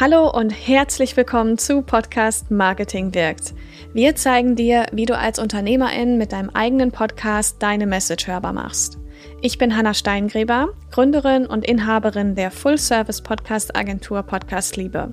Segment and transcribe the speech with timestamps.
[0.00, 3.52] Hallo und herzlich willkommen zu Podcast Marketing wirkt.
[3.92, 8.96] Wir zeigen dir, wie du als Unternehmerin mit deinem eigenen Podcast deine Message hörbar machst.
[9.42, 15.12] Ich bin Hanna Steingräber, Gründerin und Inhaberin der Full-Service-Podcast-Agentur Podcast Liebe.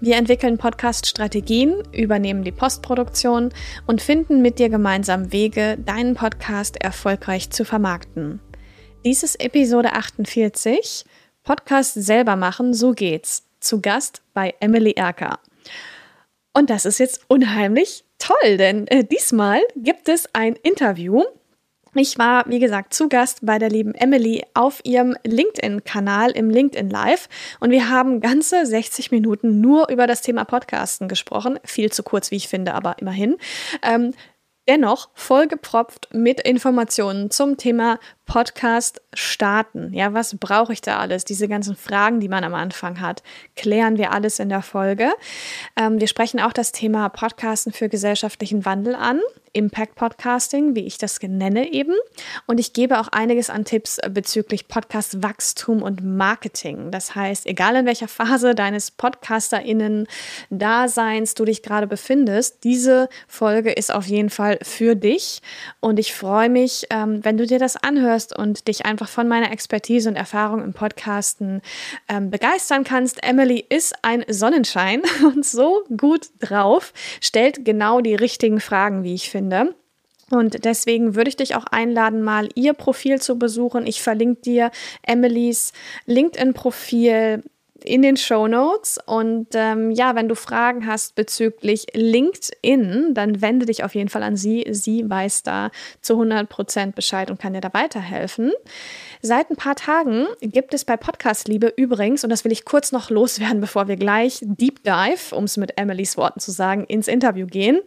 [0.00, 3.50] Wir entwickeln Podcast-Strategien, übernehmen die Postproduktion
[3.86, 8.40] und finden mit dir gemeinsam Wege, deinen Podcast erfolgreich zu vermarkten.
[9.04, 11.04] Dies ist Episode 48.
[11.44, 15.38] Podcast selber machen, so geht's zu Gast bei Emily Erker.
[16.52, 21.22] Und das ist jetzt unheimlich toll, denn äh, diesmal gibt es ein Interview.
[21.94, 26.90] Ich war, wie gesagt, zu Gast bei der lieben Emily auf ihrem LinkedIn-Kanal im LinkedIn
[26.90, 27.28] Live
[27.60, 31.58] und wir haben ganze 60 Minuten nur über das Thema Podcasten gesprochen.
[31.64, 33.36] Viel zu kurz, wie ich finde, aber immerhin.
[33.82, 34.12] Ähm,
[34.68, 39.92] dennoch vollgepropft mit Informationen zum Thema Podcast starten.
[39.94, 41.24] Ja, was brauche ich da alles?
[41.24, 43.22] Diese ganzen Fragen, die man am Anfang hat,
[43.54, 45.12] klären wir alles in der Folge.
[45.76, 49.20] Ähm, wir sprechen auch das Thema Podcasten für gesellschaftlichen Wandel an.
[49.56, 51.94] Impact Podcasting, wie ich das nenne eben.
[52.46, 56.90] Und ich gebe auch einiges an Tipps bezüglich Podcast Wachstum und Marketing.
[56.90, 63.90] Das heißt, egal in welcher Phase deines PodcasterInnen-Daseins du dich gerade befindest, diese Folge ist
[63.90, 65.40] auf jeden Fall für dich.
[65.80, 69.28] Und ich freue mich, ähm, wenn du dir das anhörst zuhörst und dich einfach von
[69.28, 71.60] meiner Expertise und Erfahrung im Podcasten
[72.08, 73.22] ähm, begeistern kannst.
[73.22, 79.30] Emily ist ein Sonnenschein und so gut drauf, stellt genau die richtigen Fragen, wie ich
[79.30, 79.74] finde.
[80.28, 83.86] Und deswegen würde ich dich auch einladen, mal ihr Profil zu besuchen.
[83.86, 84.70] Ich verlinke dir
[85.02, 85.72] Emilys
[86.06, 87.44] LinkedIn-Profil,
[87.86, 88.98] in den Show Notes.
[89.06, 94.22] Und ähm, ja, wenn du Fragen hast bezüglich LinkedIn, dann wende dich auf jeden Fall
[94.22, 94.66] an sie.
[94.70, 95.70] Sie weiß da
[96.00, 98.52] zu 100 Prozent Bescheid und kann dir da weiterhelfen.
[99.22, 102.92] Seit ein paar Tagen gibt es bei Podcast Liebe übrigens, und das will ich kurz
[102.92, 107.08] noch loswerden, bevor wir gleich Deep Dive, um es mit Emilys Worten zu sagen, ins
[107.08, 107.80] Interview gehen.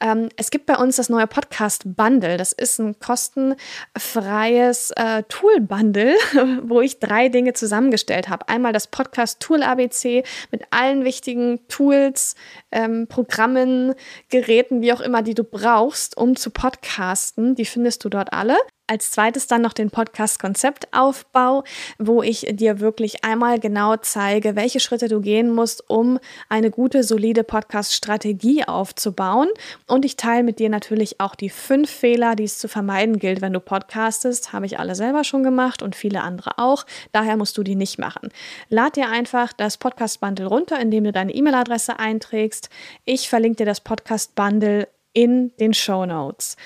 [0.00, 2.36] Ähm, es gibt bei uns das neue Podcast Bundle.
[2.36, 6.14] Das ist ein kostenfreies äh, Tool Bundle,
[6.62, 8.48] wo ich drei Dinge zusammengestellt habe.
[8.48, 12.34] Einmal das Podcast Tool ABC mit allen wichtigen Tools,
[12.70, 13.94] ähm, Programmen,
[14.28, 17.54] Geräten, wie auch immer, die du brauchst, um zu podcasten.
[17.54, 18.56] Die findest du dort alle.
[18.88, 21.62] Als zweites dann noch den Podcast-Konzeptaufbau,
[21.98, 27.04] wo ich dir wirklich einmal genau zeige, welche Schritte du gehen musst, um eine gute,
[27.04, 29.48] solide Podcast-Strategie aufzubauen.
[29.86, 33.40] Und ich teile mit dir natürlich auch die fünf Fehler, die es zu vermeiden gilt,
[33.40, 34.52] wenn du podcastest.
[34.52, 36.84] Habe ich alle selber schon gemacht und viele andere auch.
[37.12, 38.30] Daher musst du die nicht machen.
[38.68, 42.68] Lad dir einfach das Podcast-Bundle runter, indem du deine E-Mail-Adresse einträgst.
[43.04, 46.56] Ich verlinke dir das Podcast-Bundle in den Show Notes.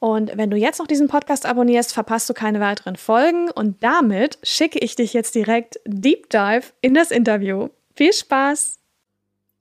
[0.00, 3.50] Und wenn du jetzt noch diesen Podcast abonnierst, verpasst du keine weiteren Folgen.
[3.50, 7.68] Und damit schicke ich dich jetzt direkt Deep Dive in das Interview.
[7.96, 8.78] Viel Spaß!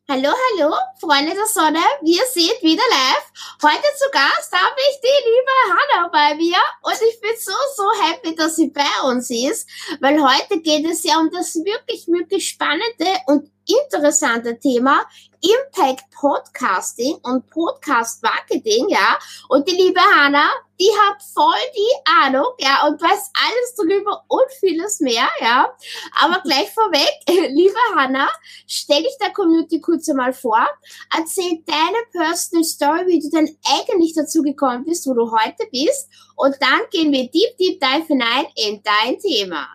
[0.09, 3.29] Hallo, hallo, Freunde der Sonne, wir sind wieder live.
[3.61, 7.83] Heute zu Gast habe ich die liebe Hanna bei mir und ich bin so, so
[8.05, 12.47] happy, dass sie bei uns ist, weil heute geht es ja um das wirklich, wirklich
[12.47, 15.05] spannende und interessante Thema
[15.41, 19.19] Impact Podcasting und Podcast Marketing, ja.
[19.49, 24.51] Und die liebe Hanna, die hat voll die Ahnung, ja, und weiß alles darüber und
[24.59, 25.71] vieles mehr, ja.
[26.19, 28.29] Aber gleich vorweg, liebe Hanna,
[28.65, 30.67] stell dich der Community kurz einmal vor,
[31.15, 36.09] erzähl deine Personal Story, wie du denn eigentlich dazu gekommen bist, wo du heute bist,
[36.35, 39.67] und dann gehen wir deep, deep dive hinein in dein Thema.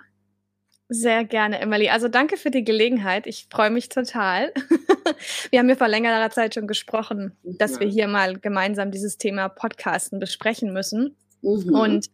[0.94, 1.88] Sehr gerne, Emily.
[1.88, 3.26] Also danke für die Gelegenheit.
[3.26, 4.53] Ich freue mich total.
[5.50, 9.48] wir haben ja vor längerer Zeit schon gesprochen, dass wir hier mal gemeinsam dieses Thema
[9.48, 11.16] Podcasten besprechen müssen.
[11.41, 11.75] Mhm.
[11.75, 12.10] Und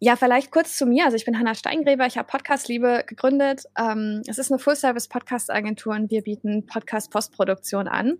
[0.00, 1.04] ja, vielleicht kurz zu mir.
[1.04, 3.64] Also ich bin Hanna Steingräber, ich habe Podcast Liebe gegründet.
[3.76, 8.18] Ähm, es ist eine Full-Service-Podcast-Agentur und wir bieten Podcast-Postproduktion an.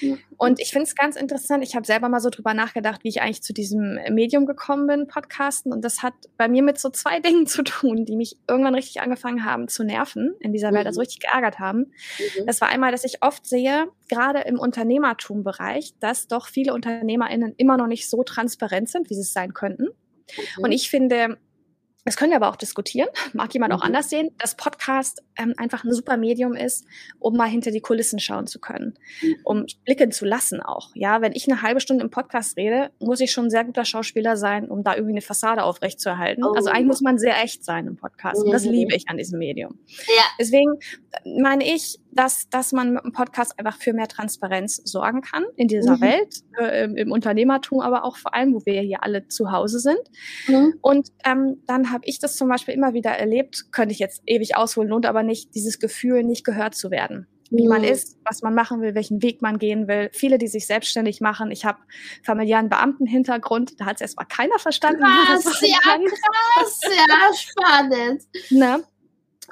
[0.00, 0.18] Mhm.
[0.38, 1.62] Und ich finde es ganz interessant.
[1.62, 5.06] Ich habe selber mal so drüber nachgedacht, wie ich eigentlich zu diesem Medium gekommen bin,
[5.06, 5.70] Podcasten.
[5.70, 9.02] Und das hat bei mir mit so zwei Dingen zu tun, die mich irgendwann richtig
[9.02, 11.02] angefangen haben zu nerven in dieser Welt, also mhm.
[11.02, 11.78] richtig geärgert haben.
[11.80, 12.46] Mhm.
[12.46, 17.76] Das war einmal, dass ich oft sehe, gerade im Unternehmertum-Bereich, dass doch viele UnternehmerInnen immer
[17.76, 19.88] noch nicht so transparent sind, wie sie es sein könnten.
[20.36, 20.64] Mhm.
[20.64, 21.38] Und ich finde,
[22.08, 23.88] das können wir aber auch diskutieren, mag jemand auch mhm.
[23.88, 26.86] anders sehen, dass Podcast ähm, einfach ein super Medium ist,
[27.18, 29.36] um mal hinter die Kulissen schauen zu können, mhm.
[29.44, 30.90] um blicken zu lassen auch.
[30.94, 33.84] Ja, wenn ich eine halbe Stunde im Podcast rede, muss ich schon ein sehr guter
[33.84, 36.44] Schauspieler sein, um da irgendwie eine Fassade aufrechtzuerhalten.
[36.44, 36.54] Oh.
[36.54, 38.42] Also eigentlich muss man sehr echt sein im Podcast.
[38.42, 38.72] Und das mhm.
[38.72, 39.78] liebe ich an diesem Medium.
[40.06, 40.24] Ja.
[40.40, 40.78] Deswegen
[41.24, 45.68] meine ich, dass, dass man mit dem Podcast einfach für mehr Transparenz sorgen kann in
[45.68, 46.00] dieser mhm.
[46.00, 50.00] Welt, äh, im, Unternehmertum, aber auch vor allem, wo wir hier alle zu Hause sind.
[50.48, 50.74] Mhm.
[50.80, 54.56] Und ähm, dann habe ich das zum Beispiel immer wieder erlebt, könnte ich jetzt ewig
[54.56, 57.28] ausholen, und aber nicht dieses Gefühl, nicht gehört zu werden.
[57.50, 57.68] wie mhm.
[57.68, 60.10] man ist, was man machen will, welchen Weg man gehen will.
[60.12, 61.52] Viele, die sich selbstständig machen.
[61.52, 61.78] Ich habe
[62.24, 65.04] familiären Beamtenhintergrund, da hat es erstmal keiner verstanden.
[65.04, 68.22] Krass, das ja, krass, ja, spannend.
[68.50, 68.82] Ne?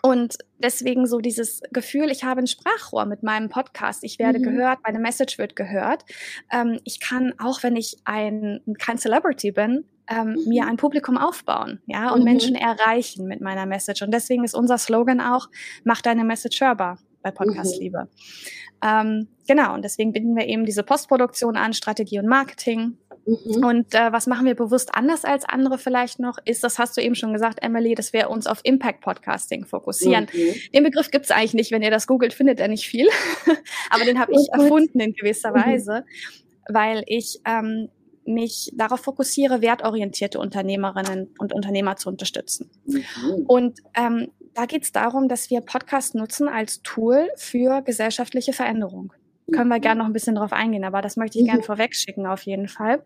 [0.02, 4.04] Und deswegen so dieses Gefühl, ich habe ein Sprachrohr mit meinem Podcast.
[4.04, 4.44] Ich werde mhm.
[4.44, 6.04] gehört, meine Message wird gehört.
[6.52, 10.48] Ähm, ich kann, auch wenn ich ein, kein Celebrity bin, ähm, mhm.
[10.48, 12.24] mir ein Publikum aufbauen, ja, und mhm.
[12.24, 14.02] Menschen erreichen mit meiner Message.
[14.02, 15.48] Und deswegen ist unser Slogan auch,
[15.84, 17.82] mach deine Message hörbar bei Podcast mhm.
[17.82, 18.08] Liebe.
[18.84, 22.98] Ähm, genau, und deswegen binden wir eben diese Postproduktion an, Strategie und Marketing.
[23.26, 23.64] Mhm.
[23.64, 27.00] Und äh, was machen wir bewusst anders als andere vielleicht noch, ist, das hast du
[27.00, 30.28] eben schon gesagt, Emily, dass wir uns auf Impact Podcasting fokussieren.
[30.32, 30.54] Mhm.
[30.72, 33.08] Den Begriff gibt es eigentlich nicht, wenn ihr das googelt, findet er nicht viel.
[33.90, 35.54] Aber den habe ich erfunden in gewisser mhm.
[35.56, 36.04] Weise,
[36.68, 37.88] weil ich ähm,
[38.24, 42.70] mich darauf fokussiere, wertorientierte Unternehmerinnen und Unternehmer zu unterstützen.
[42.86, 43.44] Mhm.
[43.46, 49.12] Und ähm, da geht es darum, dass wir Podcast nutzen als Tool für gesellschaftliche Veränderung.
[49.52, 51.48] Können wir gerne noch ein bisschen drauf eingehen, aber das möchte ich mhm.
[51.48, 53.04] gerne vorweg schicken auf jeden Fall.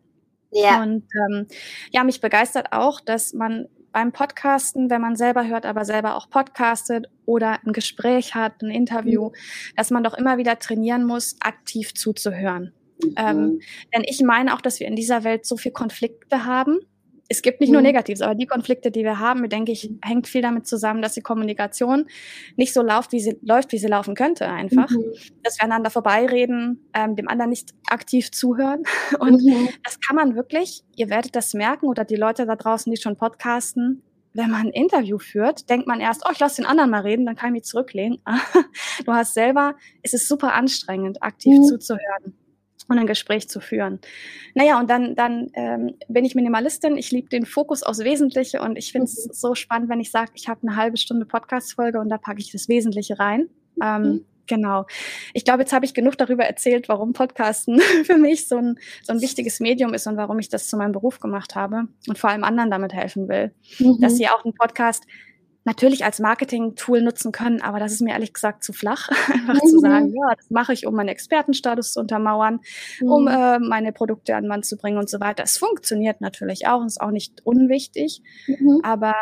[0.53, 0.83] Ja.
[0.83, 1.47] Und ähm,
[1.91, 6.31] ja, mich begeistert auch, dass man beim Podcasten, wenn man selber hört, aber selber auch
[6.31, 9.35] podcastet oder ein Gespräch hat, ein Interview, mhm.
[9.77, 12.73] dass man doch immer wieder trainieren muss, aktiv zuzuhören.
[13.03, 13.15] Mhm.
[13.17, 13.61] Ähm,
[13.95, 16.81] denn ich meine auch, dass wir in dieser Welt so viel Konflikte haben.
[17.33, 17.75] Es gibt nicht mhm.
[17.75, 21.15] nur Negatives, aber die Konflikte, die wir haben, denke ich, hängt viel damit zusammen, dass
[21.15, 22.07] die Kommunikation
[22.57, 24.91] nicht so läuft, wie sie läuft, wie sie laufen könnte, einfach.
[24.91, 25.13] Mhm.
[25.45, 28.83] Dass wir aneinander vorbeireden, ähm, dem anderen nicht aktiv zuhören.
[29.21, 29.69] Und mhm.
[29.85, 33.17] das kann man wirklich, ihr werdet das merken, oder die Leute da draußen, die schon
[33.17, 37.03] podcasten, wenn man ein Interview führt, denkt man erst, oh, ich lasse den anderen mal
[37.03, 38.19] reden, dann kann ich mich zurücklehnen.
[39.07, 41.65] du hast selber, es ist super anstrengend, aktiv mhm.
[41.65, 42.35] zuzuhören
[42.91, 44.01] und ein Gespräch zu führen.
[44.55, 46.97] Naja, und dann, dann ähm, bin ich Minimalistin.
[46.97, 49.33] Ich liebe den Fokus aufs Wesentliche und ich finde es mhm.
[49.33, 52.51] so spannend, wenn ich sage, ich habe eine halbe Stunde Podcast-Folge und da packe ich
[52.51, 53.49] das Wesentliche rein.
[53.83, 54.25] Ähm, mhm.
[54.47, 54.87] Genau.
[55.33, 59.13] Ich glaube, jetzt habe ich genug darüber erzählt, warum Podcasten für mich so ein, so
[59.13, 62.31] ein wichtiges Medium ist und warum ich das zu meinem Beruf gemacht habe und vor
[62.31, 64.01] allem anderen damit helfen will, mhm.
[64.01, 65.05] dass sie auch einen Podcast
[65.65, 69.69] natürlich als Marketing-Tool nutzen können, aber das ist mir ehrlich gesagt zu flach, einfach mhm.
[69.69, 72.61] zu sagen, ja, das mache ich, um meinen Expertenstatus zu untermauern,
[73.01, 73.11] mhm.
[73.11, 75.43] um äh, meine Produkte an Mann zu bringen und so weiter.
[75.43, 78.81] Es funktioniert natürlich auch, ist auch nicht unwichtig, mhm.
[78.83, 79.15] aber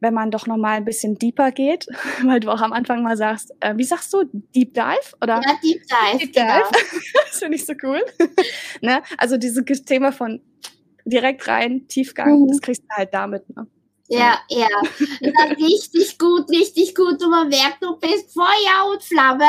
[0.00, 1.86] wenn man doch noch mal ein bisschen deeper geht,
[2.24, 4.24] weil du auch am Anfang mal sagst, äh, wie sagst du,
[4.54, 5.40] Deep Dive oder?
[5.44, 6.18] Ja, Deep Dive.
[6.18, 6.44] Deep Dive.
[6.44, 6.70] Genau.
[7.28, 8.02] das finde ich so cool.
[8.80, 9.02] ne?
[9.16, 10.42] Also dieses Thema von
[11.04, 12.60] direkt rein, Tiefgang, das mhm.
[12.60, 13.48] kriegst du halt damit.
[13.56, 13.66] Ne?
[14.08, 14.68] Ja, ja.
[15.20, 15.44] ja.
[15.58, 17.22] richtig gut, richtig gut.
[17.22, 19.44] Und man merkt, du bist Feuer und Flamme.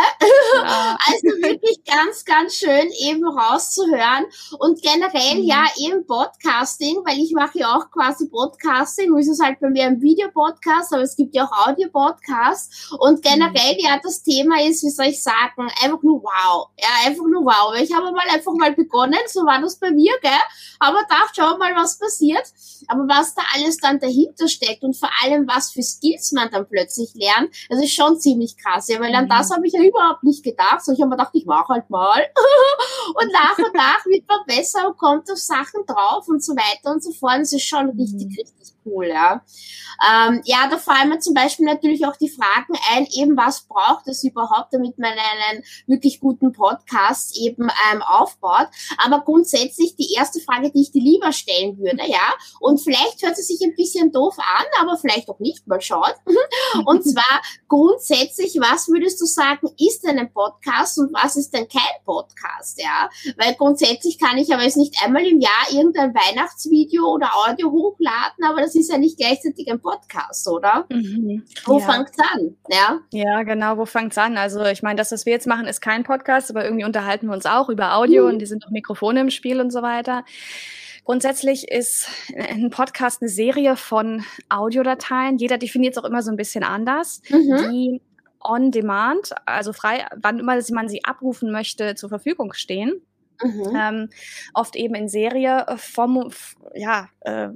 [0.55, 0.97] Ja.
[1.05, 4.25] Also wirklich ganz, ganz schön eben rauszuhören.
[4.59, 5.44] Und generell mhm.
[5.44, 9.09] ja eben Podcasting, weil ich mache ja auch quasi Podcasting.
[9.09, 12.91] Nur ist es halt bei mir ein Videopodcast, aber es gibt ja auch Audio-Podcasts.
[12.99, 13.79] Und generell mhm.
[13.79, 16.69] ja das Thema ist, wie soll ich sagen, einfach nur wow.
[16.79, 17.75] Ja, einfach nur wow.
[17.81, 20.31] Ich habe mal einfach mal begonnen, so war das bei mir, gell?
[20.79, 22.45] Aber dachte, schau mal, was passiert.
[22.88, 26.67] Aber was da alles dann dahinter steckt und vor allem, was für Skills man dann
[26.67, 28.88] plötzlich lernt, das ist schon ziemlich krass.
[28.88, 29.29] Ja, weil an mhm.
[29.29, 30.83] das habe ich ja überhaupt nicht gedacht.
[30.83, 32.21] So, ich habe mir gedacht, ich mache halt mal.
[33.16, 36.92] und nach und nach wird man besser und kommt auf Sachen drauf und so weiter
[36.92, 37.39] und so fort.
[37.39, 38.35] Das ist schon richtig, mhm.
[38.35, 39.44] richtig cool, ja.
[40.07, 44.07] Ähm, ja, da fallen mir zum Beispiel natürlich auch die Fragen ein, eben was braucht
[44.07, 48.68] es überhaupt, damit man einen wirklich guten Podcast eben ähm, aufbaut.
[48.97, 53.37] Aber grundsätzlich die erste Frage, die ich dir lieber stellen würde, ja, und vielleicht hört
[53.37, 56.11] sie sich ein bisschen doof an, aber vielleicht auch nicht, mal schauen.
[56.85, 61.68] Und zwar grundsätzlich, was würdest du sagen, ist denn ein Podcast und was ist denn
[61.68, 63.09] kein Podcast, ja?
[63.37, 68.44] Weil grundsätzlich kann ich aber jetzt nicht einmal im Jahr irgendein Weihnachtsvideo oder Audio hochladen,
[68.44, 70.85] aber das ist ja nicht gleichzeitig ein Podcast, oder?
[70.89, 71.44] Mhm.
[71.65, 71.92] Wo ja.
[71.92, 72.56] fängt's an?
[72.69, 72.99] Ja?
[73.11, 74.37] ja, genau, wo fängt's an?
[74.37, 77.33] Also ich meine, das, was wir jetzt machen, ist kein Podcast, aber irgendwie unterhalten wir
[77.33, 78.30] uns auch über Audio mhm.
[78.30, 80.23] und die sind auch Mikrofone im Spiel und so weiter.
[81.06, 85.37] Grundsätzlich ist ein Podcast eine Serie von Audiodateien.
[85.37, 87.71] Jeder definiert es auch immer so ein bisschen anders, mhm.
[87.71, 88.01] die
[88.39, 93.01] on demand, also frei, wann immer man sie abrufen möchte, zur Verfügung stehen.
[93.42, 93.75] Mhm.
[93.75, 94.09] Ähm,
[94.53, 96.30] oft eben in Serie vom,
[96.75, 97.49] ja, äh,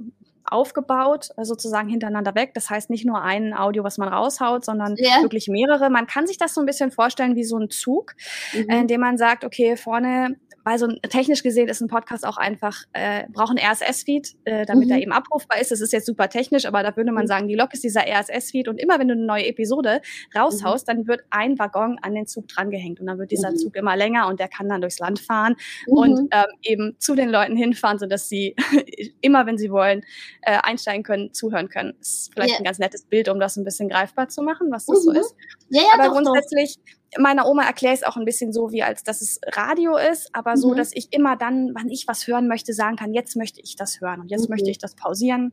[0.52, 2.52] aufgebaut, äh, sozusagen hintereinander weg.
[2.54, 5.22] Das heißt nicht nur ein Audio, was man raushaut, sondern yeah.
[5.22, 5.90] wirklich mehrere.
[5.90, 8.14] Man kann sich das so ein bisschen vorstellen wie so ein Zug,
[8.54, 8.70] mhm.
[8.70, 10.36] in dem man sagt, okay, vorne
[10.68, 14.66] weil so ein, technisch gesehen ist ein Podcast auch einfach, äh, braucht ein RSS-Feed, äh,
[14.66, 14.92] damit mhm.
[14.92, 15.70] er eben abrufbar ist.
[15.70, 17.28] Das ist jetzt super technisch, aber da würde man mhm.
[17.28, 20.02] sagen, die Lok ist dieser RSS-Feed und immer wenn du eine neue Episode
[20.36, 20.92] raushaust, mhm.
[20.92, 23.56] dann wird ein Waggon an den Zug drangehängt und dann wird dieser mhm.
[23.56, 25.56] Zug immer länger und der kann dann durchs Land fahren
[25.86, 26.28] und mhm.
[26.32, 28.54] ähm, eben zu den Leuten hinfahren, sodass sie
[29.22, 30.04] immer, wenn sie wollen,
[30.42, 31.94] äh, einsteigen können, zuhören können.
[31.98, 32.58] Das ist vielleicht yeah.
[32.58, 35.16] ein ganz nettes Bild, um das ein bisschen greifbar zu machen, was das so mhm.
[35.16, 35.34] ist.
[35.70, 38.70] Ja, ja, aber doch, grundsätzlich doch meiner Oma erkläre ich es auch ein bisschen so,
[38.70, 40.76] wie als dass es Radio ist, aber so, mhm.
[40.76, 44.00] dass ich immer dann, wann ich was hören möchte, sagen kann, jetzt möchte ich das
[44.00, 44.54] hören und jetzt mhm.
[44.54, 45.52] möchte ich das pausieren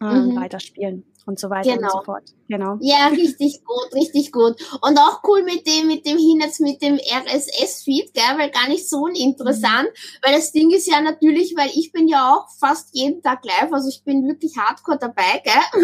[0.00, 0.36] und mhm.
[0.36, 1.86] weiterspielen und so weiter genau.
[1.86, 2.24] und so fort.
[2.48, 2.76] Genau.
[2.80, 4.56] Ja, richtig gut, richtig gut.
[4.82, 8.68] Und auch cool mit dem, mit dem hin jetzt mit dem RSS-Feed, gell, weil gar
[8.68, 10.18] nicht so uninteressant, mhm.
[10.22, 13.72] weil das Ding ist ja natürlich, weil ich bin ja auch fast jeden Tag live,
[13.72, 15.82] also ich bin wirklich hardcore dabei, gell,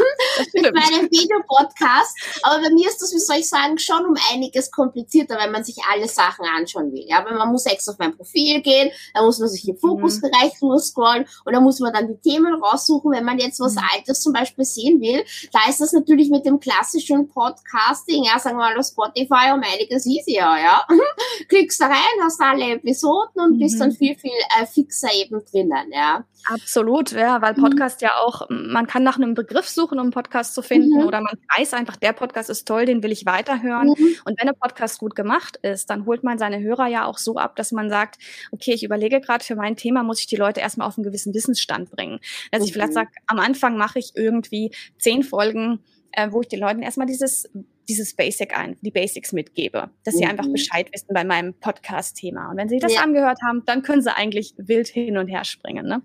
[0.55, 2.41] mit meinem Videopodcast.
[2.43, 5.62] Aber bei mir ist das, wie soll ich sagen, schon um einiges komplizierter, weil man
[5.62, 7.05] sich alle Sachen anschauen will.
[7.07, 10.61] Ja, weil man muss extra auf mein Profil gehen, da muss man sich im Fokusbereich
[10.61, 10.79] mhm.
[10.79, 13.83] scrollen und dann muss man dann die Themen raussuchen, wenn man jetzt was mhm.
[13.95, 15.25] Altes zum Beispiel sehen will.
[15.52, 19.62] Da ist das natürlich mit dem klassischen Podcasting, ja, sagen wir mal auf Spotify um
[19.62, 20.87] einiges easier, ja.
[21.49, 23.59] Klickst da rein, hast alle Episoden und mhm.
[23.59, 26.25] bist dann viel, viel äh, fixer eben drinnen, ja.
[26.49, 27.62] Absolut, ja, weil mhm.
[27.62, 28.07] Podcast mhm.
[28.07, 31.07] ja auch, man kann nach einem Begriff suchen, um einen Podcast zu finden, mhm.
[31.07, 33.88] oder man weiß einfach, der Podcast ist toll, den will ich weiterhören.
[33.88, 34.16] Mhm.
[34.25, 37.37] Und wenn ein Podcast gut gemacht ist, dann holt man seine Hörer ja auch so
[37.37, 38.19] ab, dass man sagt,
[38.52, 41.35] okay, ich überlege gerade für mein Thema, muss ich die Leute erstmal auf einen gewissen
[41.35, 42.21] Wissensstand bringen.
[42.52, 42.95] Dass ich vielleicht mhm.
[42.95, 45.80] sage, am Anfang mache ich irgendwie zehn Folgen
[46.16, 47.49] äh, wo ich den Leuten erstmal dieses
[47.88, 50.19] dieses Basic ein, die Basics mitgebe, dass mhm.
[50.19, 50.52] sie einfach mhm.
[50.52, 52.50] Bescheid wissen bei meinem Podcast-Thema.
[52.50, 53.02] Und wenn sie das ja.
[53.02, 55.87] angehört haben, dann können sie eigentlich wild hin und her springen.
[55.87, 56.02] Ne?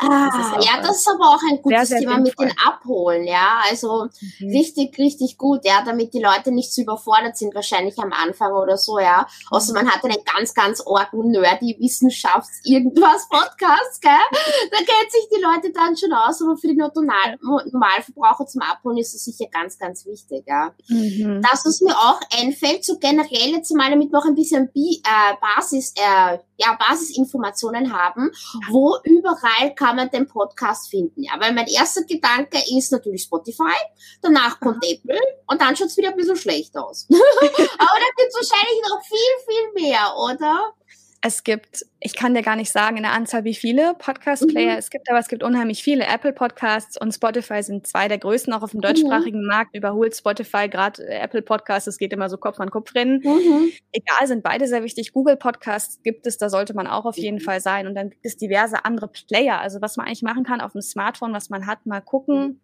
[0.00, 2.46] Ah, das ja, das ist aber auch ein gutes sehr, sehr Thema sinnvoll.
[2.46, 3.60] mit den Abholen, ja.
[3.68, 4.08] Also
[4.40, 4.50] mhm.
[4.50, 8.76] richtig, richtig gut, ja, damit die Leute nicht zu überfordert sind, wahrscheinlich am Anfang oder
[8.76, 9.26] so, ja.
[9.50, 14.10] Außer man hat einen ganz, ganz orgen nerdy Wissenschafts irgendwas Podcast, gell?
[14.70, 19.14] da kennt sich die Leute dann schon aus, aber für die Normalverbraucher zum Abholen ist
[19.14, 20.74] das sicher ganz, ganz wichtig, ja.
[20.88, 21.17] Mhm.
[21.18, 21.42] Mhm.
[21.42, 25.02] Das, was mir auch einfällt, so generell jetzt mal, damit wir auch ein bisschen Bi
[25.04, 28.30] äh, Basis, äh, ja, Basisinformationen haben,
[28.70, 31.22] wo überall kann man den Podcast finden.
[31.22, 33.76] Ja, weil mein erster Gedanke ist natürlich Spotify,
[34.22, 34.92] danach kommt Aha.
[34.92, 37.06] Apple und dann schaut's wieder ein bisschen schlecht aus.
[37.10, 40.72] Aber da gibt's wahrscheinlich noch viel, viel mehr, oder?
[41.20, 44.78] Es gibt, ich kann dir gar nicht sagen in der Anzahl, wie viele Podcast-Player mhm.
[44.78, 46.06] es gibt, aber es gibt unheimlich viele.
[46.06, 49.48] Apple Podcasts und Spotify sind zwei der größten, auch auf dem deutschsprachigen mhm.
[49.48, 49.74] Markt.
[49.74, 53.20] Überholt Spotify gerade Apple Podcasts, es geht immer so Kopf an Kopf rennen.
[53.24, 53.72] Mhm.
[53.90, 55.12] Egal, sind beide sehr wichtig.
[55.12, 57.88] Google Podcasts gibt es, da sollte man auch auf jeden Fall sein.
[57.88, 59.58] Und dann gibt es diverse andere Player.
[59.58, 62.60] Also was man eigentlich machen kann auf dem Smartphone, was man hat, mal gucken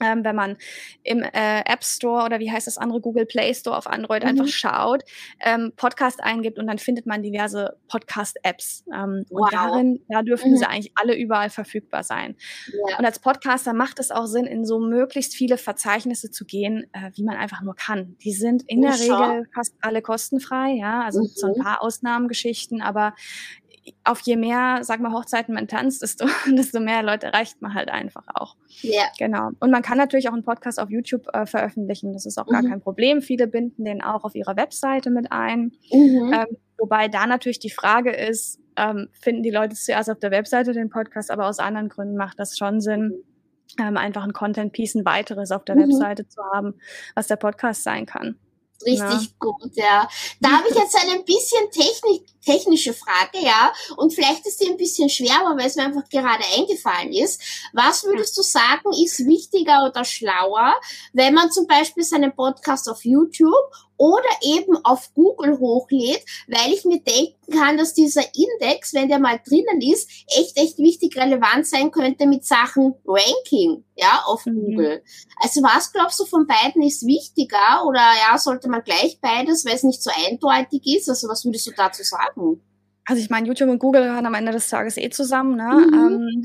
[0.00, 0.56] ähm, wenn man
[1.02, 4.30] im äh, App Store oder wie heißt das andere Google Play Store auf Android mhm.
[4.30, 5.02] einfach schaut,
[5.40, 8.84] ähm, Podcast eingibt und dann findet man diverse Podcast-Apps.
[8.92, 9.42] Ähm, wow.
[9.42, 10.56] Und darin, da dürfen mhm.
[10.56, 12.36] sie eigentlich alle überall verfügbar sein.
[12.88, 12.98] Ja.
[12.98, 17.10] Und als Podcaster macht es auch Sinn, in so möglichst viele Verzeichnisse zu gehen, äh,
[17.14, 18.16] wie man einfach nur kann.
[18.22, 21.30] Die sind in der Regel fast alle kostenfrei, ja, also mhm.
[21.34, 21.62] so ein mhm.
[21.62, 23.14] paar Ausnahmengeschichten, aber
[24.04, 26.26] auf je mehr, sag mal, Hochzeiten man tanzt, desto,
[26.56, 28.56] desto mehr Leute erreicht man halt einfach auch.
[28.82, 29.04] Ja.
[29.18, 29.50] Genau.
[29.60, 32.12] Und man kann natürlich auch einen Podcast auf YouTube äh, veröffentlichen.
[32.12, 32.70] Das ist auch gar mhm.
[32.70, 33.22] kein Problem.
[33.22, 35.72] Viele binden den auch auf ihrer Webseite mit ein.
[35.92, 36.32] Mhm.
[36.32, 40.72] Ähm, wobei da natürlich die Frage ist, ähm, finden die Leute zuerst auf der Webseite
[40.72, 43.14] den Podcast, aber aus anderen Gründen macht das schon Sinn,
[43.80, 45.84] ähm, einfach ein Content-Piece, ein weiteres auf der mhm.
[45.84, 46.74] Webseite zu haben,
[47.14, 48.36] was der Podcast sein kann.
[48.84, 49.36] Richtig ja.
[49.38, 50.08] gut, ja.
[50.40, 53.72] Da habe ich jetzt eine bisschen Technik, technische Frage, ja.
[53.96, 57.40] Und vielleicht ist die ein bisschen schwer, aber weil es mir einfach gerade eingefallen ist.
[57.72, 60.74] Was würdest du sagen, ist wichtiger oder schlauer,
[61.12, 63.52] wenn man zum Beispiel seinen Podcast auf YouTube
[63.96, 69.18] oder eben auf Google hochlädt, weil ich mir denken kann, dass dieser Index, wenn der
[69.18, 74.64] mal drinnen ist, echt, echt wichtig relevant sein könnte mit Sachen Ranking, ja, auf mhm.
[74.64, 75.02] Google.
[75.42, 79.74] Also was glaubst du von beiden ist wichtiger oder ja, sollte man gleich beides, weil
[79.74, 81.08] es nicht so eindeutig ist?
[81.08, 82.60] Also was würdest du dazu sagen?
[83.06, 85.56] Also ich meine, YouTube und Google gehören am Ende des Tages eh zusammen.
[85.56, 85.86] Ne?
[85.86, 85.94] Mhm.
[85.94, 86.44] Ähm,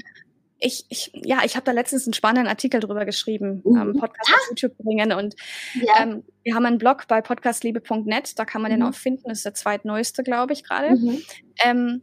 [0.62, 3.78] ich, ich, ja, ich habe da letztens einen spannenden Artikel drüber geschrieben, mhm.
[3.78, 4.36] ähm, Podcast ah.
[4.36, 5.36] auf YouTube bringen und
[5.74, 6.04] ja.
[6.04, 8.76] ähm, wir haben einen Blog bei podcastliebe.net, da kann man mhm.
[8.76, 10.96] den auch finden, das ist der zweitneueste, glaube ich, gerade.
[10.96, 11.22] Mhm.
[11.66, 12.02] Ähm,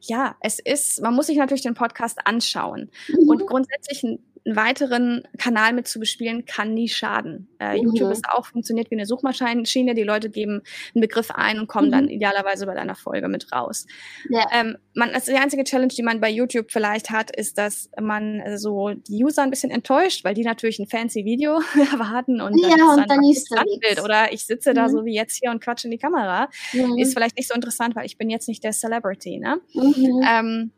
[0.00, 3.28] ja, es ist, man muss sich natürlich den Podcast anschauen mhm.
[3.28, 7.48] und grundsätzlich ein einen weiteren Kanal mit zu bespielen, kann nie schaden.
[7.58, 7.84] Äh, mhm.
[7.84, 9.94] YouTube ist auch funktioniert wie eine Suchmaschine.
[9.94, 10.62] Die Leute geben
[10.94, 11.92] einen Begriff ein und kommen mhm.
[11.92, 13.86] dann idealerweise bei deiner Folge mit raus.
[14.28, 14.46] Ja.
[14.52, 18.40] Ähm, man, also die einzige Challenge, die man bei YouTube vielleicht hat, ist, dass man
[18.40, 21.60] äh, so die User ein bisschen enttäuscht, weil die natürlich ein fancy Video
[21.92, 24.74] erwarten und ja, dann, und dann ist Bild oder ich sitze mhm.
[24.74, 26.48] da so wie jetzt hier und quatsche in die Kamera.
[26.72, 26.98] Mhm.
[26.98, 29.38] Ist vielleicht nicht so interessant, weil ich bin jetzt nicht der Celebrity.
[29.38, 29.60] Ne?
[29.74, 30.24] Mhm.
[30.28, 30.72] Ähm,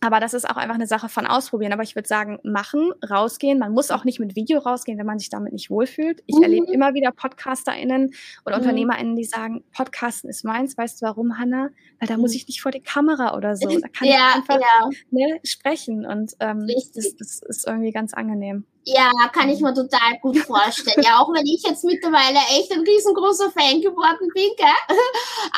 [0.00, 1.72] aber das ist auch einfach eine Sache von ausprobieren.
[1.72, 3.58] Aber ich würde sagen, machen, rausgehen.
[3.58, 6.22] Man muss auch nicht mit Video rausgehen, wenn man sich damit nicht wohlfühlt.
[6.26, 6.42] Ich mhm.
[6.42, 8.14] erlebe immer wieder PodcasterInnen
[8.46, 8.62] oder mhm.
[8.62, 10.78] UnternehmerInnen, die sagen, Podcasten ist meins.
[10.78, 11.70] Weißt du warum, Hanna?
[11.98, 12.36] Weil da muss mhm.
[12.36, 13.68] ich nicht vor die Kamera oder so.
[13.80, 14.90] Da kann ja, ich einfach ja.
[15.10, 16.04] ne, sprechen.
[16.04, 18.64] Und ähm, das, das ist irgendwie ganz angenehm.
[18.84, 21.02] Ja, kann ich mir total gut vorstellen.
[21.04, 24.96] Ja, auch wenn ich jetzt mittlerweile echt ein riesengroßer Fan geworden bin, gell?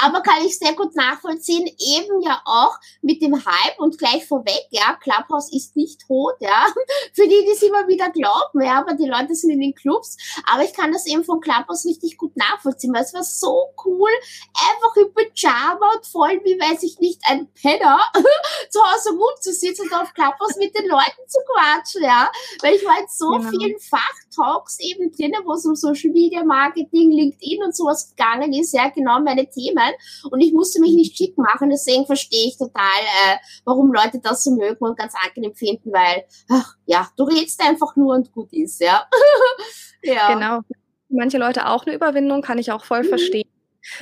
[0.02, 4.66] aber kann ich sehr gut nachvollziehen, eben ja auch mit dem Hype und gleich vorweg,
[4.70, 6.66] ja, Clubhouse ist nicht tot, ja,
[7.14, 10.16] für die, die es immer wieder glauben, ja, aber die Leute sind in den Clubs,
[10.50, 14.10] aber ich kann das eben von Clubhouse richtig gut nachvollziehen, weil es war so cool,
[14.54, 18.00] einfach im Pyjama und voll wie, weiß ich nicht, ein Penner
[18.70, 22.30] zu Hause rumzusitzen und auf Clubhouse mit den Leuten zu quatschen, ja,
[22.62, 23.50] weil ich war so genau.
[23.50, 28.72] vielen Fachtalks eben drin, wo es um Social Media Marketing, LinkedIn und sowas gegangen ist,
[28.72, 29.92] ja, genau meine Themen.
[30.30, 34.44] Und ich musste mich nicht schick machen, deswegen verstehe ich total, äh, warum Leute das
[34.44, 38.52] so mögen und ganz angenehm finden, weil, ach, ja, du redest einfach nur und gut
[38.52, 39.06] ist, ja.
[40.02, 40.34] ja.
[40.34, 40.60] Genau.
[41.08, 43.08] Manche Leute auch eine Überwindung, kann ich auch voll mhm.
[43.08, 43.51] verstehen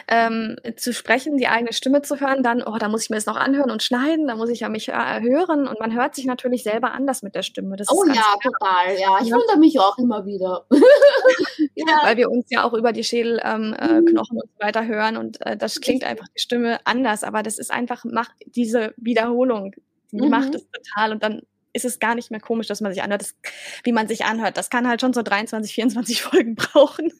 [0.08, 3.26] ähm, zu sprechen, die eigene Stimme zu hören, dann, oh, da muss ich mir das
[3.26, 6.26] noch anhören und schneiden, da muss ich ja mich äh, hören und man hört sich
[6.26, 7.76] natürlich selber anders mit der Stimme.
[7.76, 8.38] Das oh ja, klar.
[8.42, 9.18] total, ja.
[9.22, 10.64] Ich wundere mich auch immer wieder.
[11.74, 12.00] ja.
[12.02, 14.18] Weil wir uns ja auch über die Schädelknochen ähm, äh, mhm.
[14.18, 17.70] und so weiter hören und äh, das klingt einfach die Stimme anders, aber das ist
[17.70, 19.74] einfach, macht diese Wiederholung,
[20.12, 20.30] die mhm.
[20.30, 23.22] macht es total und dann ist es gar nicht mehr komisch, dass man sich anhört,
[23.22, 23.36] das,
[23.84, 24.56] wie man sich anhört.
[24.56, 27.12] Das kann halt schon so 23, 24 Folgen brauchen.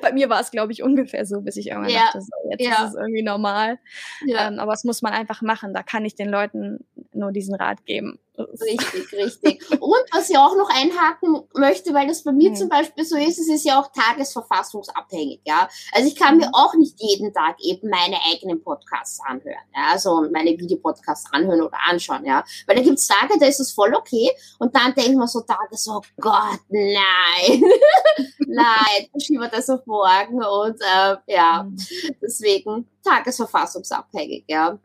[0.00, 2.04] Bei mir war es, glaube ich, ungefähr so, bis ich irgendwann ja.
[2.06, 2.84] dachte, so, jetzt ja.
[2.84, 3.78] ist es irgendwie normal.
[4.26, 4.48] Ja.
[4.48, 5.74] Ähm, aber es muss man einfach machen.
[5.74, 8.18] Da kann ich den Leuten nur diesen Rat geben.
[8.38, 9.80] Richtig, richtig.
[9.80, 12.56] Und was ich auch noch einhaken möchte, weil das bei mir mhm.
[12.56, 15.68] zum Beispiel so ist, es ist ja auch tagesverfassungsabhängig, ja.
[15.92, 16.54] Also ich kann mir mhm.
[16.54, 21.78] auch nicht jeden Tag eben meine eigenen Podcasts anhören, ja, also meine Videopodcasts anhören oder
[21.88, 22.44] anschauen, ja.
[22.66, 25.76] Weil da gibt's Tage, da ist es voll okay und dann denkt man so Tage
[25.76, 27.62] so, oh Gott, nein,
[28.46, 31.76] nein, schieben wir das auf morgen und äh, ja, mhm.
[32.20, 34.78] deswegen tagesverfassungsabhängig, ja.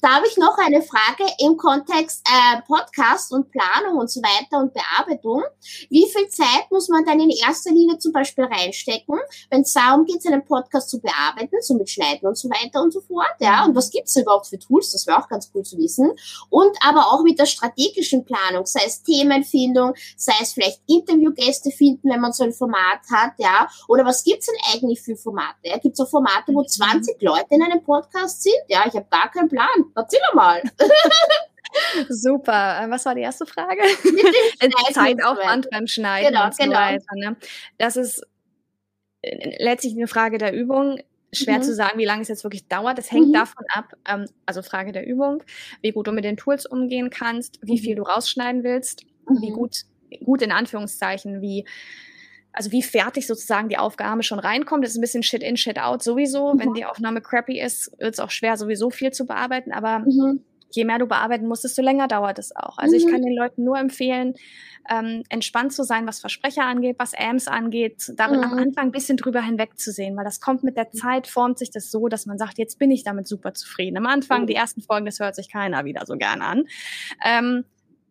[0.00, 2.95] Da habe ich noch eine Frage im Kontext äh, Podcast
[3.30, 5.42] und Planung und so weiter und Bearbeitung.
[5.90, 9.18] Wie viel Zeit muss man dann in erster Linie zum Beispiel reinstecken,
[9.50, 12.92] wenn es darum geht, einen Podcast zu bearbeiten, so mit Schneiden und so weiter und
[12.92, 13.64] so fort, ja.
[13.64, 14.92] Und was gibt es überhaupt für Tools?
[14.92, 16.10] Das wäre auch ganz cool zu wissen.
[16.50, 22.10] Und aber auch mit der strategischen Planung, sei es Themenfindung, sei es vielleicht Interviewgäste finden,
[22.10, 23.68] wenn man so ein Format hat, ja.
[23.88, 25.56] Oder was gibt's denn eigentlich für Formate?
[25.62, 25.78] Ja?
[25.78, 27.26] Gibt es auch Formate, wo 20 mhm.
[27.26, 28.54] Leute in einem Podcast sind?
[28.68, 29.92] Ja, ich habe gar keinen Plan.
[29.94, 30.62] Erzähl mal.
[32.08, 32.82] Super.
[32.82, 33.80] Äh, was war die erste Frage?
[34.92, 36.76] Zeitaufwand beim Schneiden genau, und so genau.
[36.76, 37.14] weiter.
[37.14, 37.36] Ne?
[37.78, 38.22] Das ist
[39.22, 41.00] äh, letztlich eine Frage der Übung.
[41.32, 41.62] Schwer mhm.
[41.62, 42.98] zu sagen, wie lange es jetzt wirklich dauert.
[42.98, 43.32] Das hängt mhm.
[43.32, 45.42] davon ab, ähm, also Frage der Übung,
[45.82, 47.98] wie gut du mit den Tools umgehen kannst, wie viel mhm.
[47.98, 49.04] du rausschneiden willst,
[49.40, 49.54] wie mhm.
[49.54, 49.82] gut,
[50.24, 51.66] gut in Anführungszeichen, wie
[52.56, 54.82] also wie fertig sozusagen die Aufgabe schon reinkommt.
[54.82, 56.54] Das ist ein bisschen Shit in, Shit out sowieso.
[56.54, 56.58] Mhm.
[56.58, 59.72] Wenn die Aufnahme crappy ist, wird es auch schwer, sowieso viel zu bearbeiten.
[59.72, 60.42] Aber mhm.
[60.76, 62.78] Je mehr du bearbeiten musst, desto länger dauert es auch.
[62.78, 63.02] Also mhm.
[63.02, 64.34] ich kann den Leuten nur empfehlen,
[64.88, 68.58] ähm, entspannt zu sein, was Versprecher angeht, was AMS angeht, darin am mhm.
[68.58, 72.08] Anfang ein bisschen drüber hinwegzusehen, weil das kommt mit der Zeit, formt sich das so,
[72.08, 73.96] dass man sagt, jetzt bin ich damit super zufrieden.
[73.96, 74.46] Am Anfang, mhm.
[74.46, 76.64] die ersten Folgen, das hört sich keiner wieder so gern an.
[77.24, 77.64] Ähm,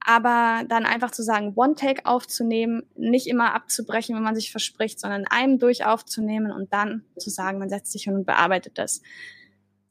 [0.07, 5.21] aber dann einfach zu sagen, One-Take aufzunehmen, nicht immer abzubrechen, wenn man sich verspricht, sondern
[5.21, 9.01] in einem durch aufzunehmen und dann zu sagen, man setzt sich hin und bearbeitet das.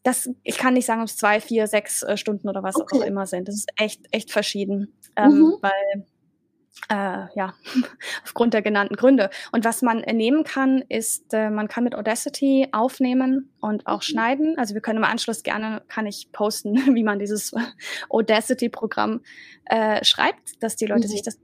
[0.04, 2.98] Das, ich kann nicht sagen, ob es zwei, vier, sechs äh, Stunden oder was okay.
[2.98, 3.48] auch immer sind.
[3.48, 5.56] Das ist echt, echt verschieden, ähm, mhm.
[5.60, 6.06] weil
[6.88, 7.54] äh, ja,
[8.22, 9.30] aufgrund der genannten Gründe.
[9.52, 14.02] Und was man nehmen kann, ist, äh, man kann mit Audacity aufnehmen und auch mhm.
[14.02, 14.58] schneiden.
[14.58, 17.52] Also wir können im Anschluss gerne, kann ich posten, wie man dieses
[18.10, 19.22] Audacity-Programm
[19.66, 21.10] äh, schreibt, dass die Leute mhm.
[21.10, 21.38] sich das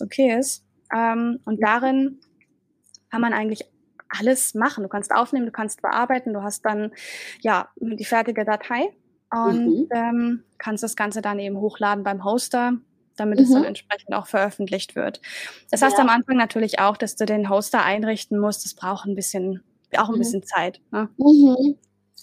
[0.00, 0.64] okay ist.
[0.94, 2.20] Ähm, und darin
[3.10, 3.64] kann man eigentlich
[4.08, 4.82] alles machen.
[4.82, 6.92] Du kannst aufnehmen, du kannst bearbeiten, du hast dann
[7.40, 8.90] ja die fertige Datei
[9.30, 9.88] und mhm.
[9.90, 12.74] ähm, kannst das Ganze dann eben hochladen beim Hoster,
[13.16, 13.44] damit mhm.
[13.44, 13.68] es dann mhm.
[13.68, 15.20] entsprechend auch veröffentlicht wird.
[15.70, 16.04] Das heißt ja.
[16.04, 18.64] am Anfang natürlich auch, dass du den Hoster einrichten musst.
[18.64, 19.62] Das braucht ein bisschen,
[19.96, 20.18] auch ein mhm.
[20.18, 20.80] bisschen Zeit.
[20.90, 21.08] Ne?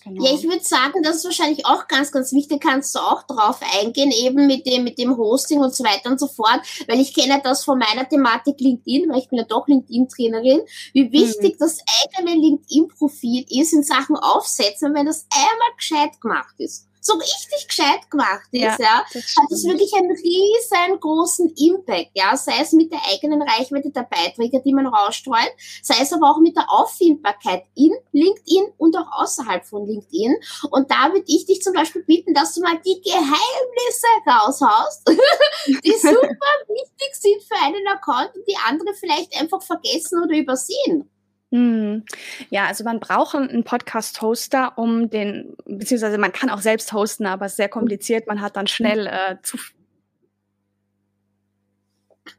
[0.06, 0.24] Genau.
[0.24, 3.60] Ja, ich würde sagen, das ist wahrscheinlich auch ganz, ganz wichtig, kannst du auch drauf
[3.82, 7.12] eingehen, eben mit dem, mit dem Hosting und so weiter und so fort, weil ich
[7.12, 10.62] kenne das von meiner Thematik LinkedIn, weil ich bin ja doch LinkedIn-Trainerin,
[10.94, 11.58] wie wichtig mhm.
[11.60, 17.68] das eigene LinkedIn-Profil ist in Sachen Aufsetzen, wenn das einmal gescheit gemacht ist so richtig
[17.68, 22.72] gescheit gemacht ist, ja, ja das hat das wirklich einen riesengroßen Impact, ja, sei es
[22.72, 25.52] mit der eigenen Reichweite der Beiträge, die man rausstreut,
[25.84, 30.36] sei es aber auch mit der Auffindbarkeit in LinkedIn und auch außerhalb von LinkedIn.
[30.72, 35.08] Und da würde ich dich zum Beispiel bitten, dass du mal die Geheimnisse raushaust,
[35.68, 41.08] die super wichtig sind für einen Account und die andere vielleicht einfach vergessen oder übersehen.
[41.56, 42.04] Hm.
[42.50, 47.46] Ja, also man braucht einen Podcast-Hoster, um den, beziehungsweise man kann auch selbst hosten, aber
[47.46, 48.28] es ist sehr kompliziert.
[48.28, 49.58] Man hat dann schnell äh, zu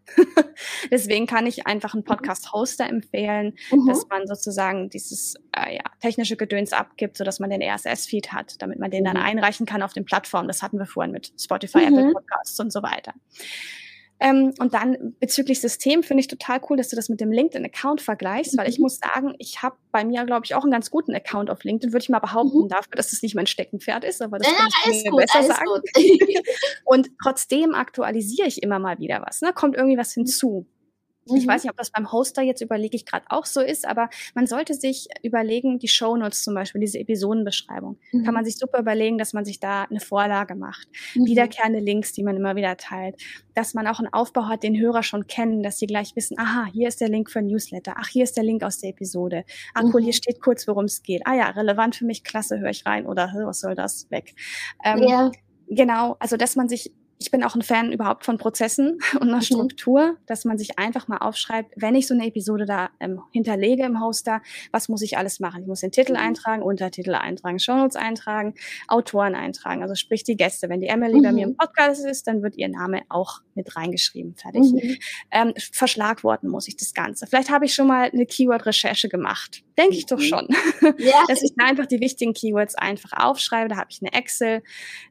[0.90, 2.08] Deswegen kann ich einfach einen mhm.
[2.08, 3.86] Podcast-Hoster empfehlen, mhm.
[3.86, 8.78] dass man sozusagen dieses äh, ja, technische Gedöns abgibt, sodass man den RSS-Feed hat, damit
[8.78, 9.22] man den dann mhm.
[9.22, 10.48] einreichen kann auf den Plattformen.
[10.48, 11.98] Das hatten wir vorhin mit Spotify, mhm.
[11.98, 13.14] Apple Podcasts und so weiter.
[14.18, 18.00] Ähm, und dann bezüglich System finde ich total cool, dass du das mit dem LinkedIn-Account
[18.00, 18.58] vergleichst, mhm.
[18.58, 18.84] weil ich mhm.
[18.84, 21.92] muss sagen, ich habe bei mir, glaube ich, auch einen ganz guten Account auf LinkedIn,
[21.92, 22.68] würde ich mal behaupten, mhm.
[22.68, 25.42] dafür, dass das nicht mein Steckenpferd ist, aber das ja, kann ich mir gut, besser
[25.42, 25.66] sagen.
[26.84, 29.42] und trotzdem aktualisiere ich immer mal wieder was.
[29.42, 29.52] Ne?
[29.52, 30.66] Kommt irgendwie was hinzu.
[31.28, 31.36] Mhm.
[31.36, 34.08] Ich weiß nicht, ob das beim Hoster jetzt überlege ich gerade auch so ist, aber
[34.34, 38.24] man sollte sich überlegen, die Shownotes zum Beispiel, diese Episodenbeschreibung, mhm.
[38.24, 40.88] kann man sich super überlegen, dass man sich da eine Vorlage macht.
[41.14, 41.26] Mhm.
[41.26, 43.16] Wiederkehrende Links, die man immer wieder teilt.
[43.54, 46.66] Dass man auch einen Aufbau hat, den Hörer schon kennen, dass sie gleich wissen, aha,
[46.72, 49.44] hier ist der Link für ein Newsletter, ach, hier ist der Link aus der Episode.
[49.74, 50.12] Ach cool, hier mhm.
[50.12, 51.22] steht kurz, worum es geht.
[51.24, 54.34] Ah ja, relevant für mich, klasse, höre ich rein oder was soll das, weg.
[54.84, 55.30] Ähm, ja.
[55.68, 56.92] Genau, also dass man sich
[57.26, 59.42] ich bin auch ein Fan überhaupt von Prozessen und einer mhm.
[59.42, 63.82] Struktur, dass man sich einfach mal aufschreibt, wenn ich so eine Episode da ähm, hinterlege
[63.82, 65.62] im Hoster, was muss ich alles machen?
[65.62, 66.18] Ich muss den Titel mhm.
[66.18, 68.54] eintragen, Untertitel eintragen, Shownotes eintragen,
[68.86, 70.68] Autoren eintragen, also sprich die Gäste.
[70.68, 71.22] Wenn die Emily mhm.
[71.22, 71.56] bei mir im mhm.
[71.56, 74.72] Podcast ist, dann wird ihr Name auch mit reingeschrieben, fertig.
[74.72, 74.96] Mhm.
[75.32, 77.26] Ähm, verschlagworten muss ich das Ganze.
[77.26, 79.64] Vielleicht habe ich schon mal eine Keyword-Recherche gemacht.
[79.76, 80.22] Denke ich doch mhm.
[80.22, 80.48] schon.
[80.98, 81.24] Ja.
[81.28, 84.62] dass ich einfach die wichtigen Keywords einfach aufschreibe, da habe ich eine Excel.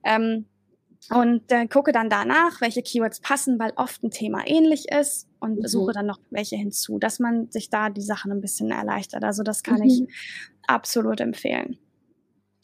[0.05, 0.45] Ähm,
[1.09, 5.59] und äh, gucke dann danach, welche Keywords passen, weil oft ein Thema ähnlich ist und
[5.59, 5.67] mhm.
[5.67, 9.23] suche dann noch welche hinzu, dass man sich da die Sachen ein bisschen erleichtert.
[9.23, 9.85] Also das kann mhm.
[9.85, 10.03] ich
[10.67, 11.77] absolut empfehlen.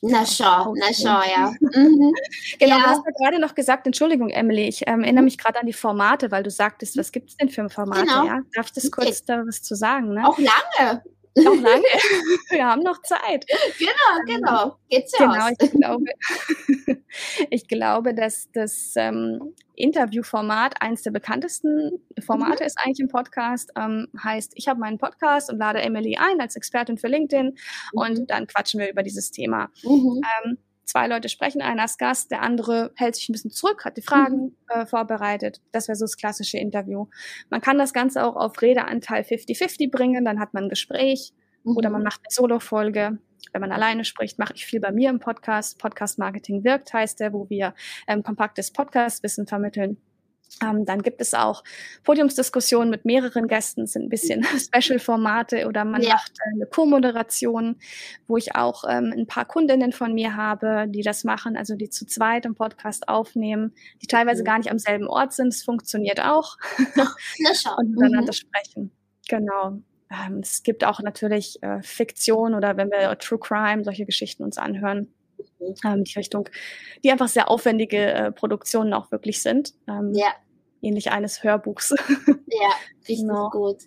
[0.03, 1.53] Na schau, na schau, ja.
[1.61, 2.13] Mhm.
[2.57, 2.83] Genau, ja.
[2.83, 5.25] du hast ja gerade noch gesagt, Entschuldigung, Emily, ich ähm, erinnere mhm.
[5.25, 8.05] mich gerade an die Formate, weil du sagtest, was gibt es denn für Formate?
[8.05, 8.25] Genau.
[8.25, 8.39] Ja?
[8.55, 10.15] Darf ich das kurz da was zu sagen?
[10.15, 10.27] Ne?
[10.27, 11.03] Auch lange.
[11.35, 11.83] Noch lange.
[12.49, 13.45] Wir haben noch Zeit.
[13.77, 14.77] Genau, ähm, genau.
[14.89, 15.53] Geht's ja genau, aus.
[15.61, 16.05] Ich glaube,
[17.49, 22.67] ich glaube, dass das ähm, Interviewformat eines der bekanntesten Formate mhm.
[22.67, 23.71] ist eigentlich im Podcast.
[23.77, 27.55] Ähm, heißt, ich habe meinen Podcast und lade Emily ein als Expertin für LinkedIn mhm.
[27.93, 29.69] und dann quatschen wir über dieses Thema.
[29.83, 30.21] Mhm.
[30.43, 33.97] Ähm, zwei Leute sprechen, einer ist Gast, der andere hält sich ein bisschen zurück, hat
[33.97, 34.55] die Fragen mhm.
[34.67, 35.61] äh, vorbereitet.
[35.71, 37.07] Das wäre so das klassische Interview.
[37.49, 41.77] Man kann das Ganze auch auf Redeanteil 50-50 bringen, dann hat man ein Gespräch mhm.
[41.77, 43.19] oder man macht eine Solo-Folge.
[43.53, 45.77] Wenn man alleine spricht, mache ich viel bei mir im Podcast.
[45.77, 47.73] Podcast Marketing wirkt heißt der, wo wir
[48.07, 49.97] ähm, kompaktes Podcast-Wissen vermitteln.
[50.61, 51.63] Ähm, dann gibt es auch
[52.03, 56.13] Podiumsdiskussionen mit mehreren Gästen, sind ein bisschen Special-Formate oder man ja.
[56.13, 57.77] macht eine Co-Moderation,
[58.27, 61.89] wo ich auch ähm, ein paar Kundinnen von mir habe, die das machen, also die
[61.89, 64.45] zu zweit im Podcast aufnehmen, die teilweise mhm.
[64.45, 65.49] gar nicht am selben Ort sind.
[65.49, 66.57] Es funktioniert auch.
[67.53, 67.75] Schau.
[67.77, 68.33] Und miteinander mhm.
[68.33, 68.91] sprechen.
[69.27, 69.81] Genau.
[70.11, 74.57] Ähm, es gibt auch natürlich äh, Fiktion oder wenn wir True Crime, solche Geschichten uns
[74.57, 75.13] anhören,
[75.83, 76.49] ähm, die Richtung,
[77.03, 79.73] die einfach sehr aufwendige äh, Produktionen auch wirklich sind.
[79.87, 80.27] Ähm, ja.
[80.81, 81.93] Ähnlich eines Hörbuchs.
[82.27, 83.49] Ja, richtig genau.
[83.49, 83.83] gut.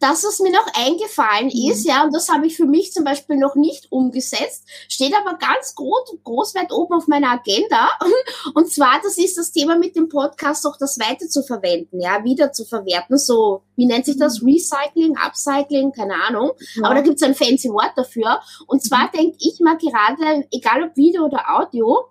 [0.00, 1.70] Das, was mir noch eingefallen mhm.
[1.70, 5.38] ist, ja, und das habe ich für mich zum Beispiel noch nicht umgesetzt, steht aber
[5.38, 7.88] ganz groß, groß weit oben auf meiner Agenda.
[8.54, 12.24] Und zwar, das ist das Thema mit dem Podcast auch das weiter zu verwenden, ja,
[12.24, 13.18] wieder zu verwerten.
[13.18, 14.42] So, wie nennt sich das?
[14.42, 14.50] Mhm.
[14.50, 16.52] Recycling, Upcycling, keine Ahnung.
[16.74, 16.84] Ja.
[16.84, 18.40] Aber da gibt es ein fancy Wort dafür.
[18.66, 19.18] Und zwar mhm.
[19.18, 22.08] denke ich mal gerade, egal ob Video oder Audio,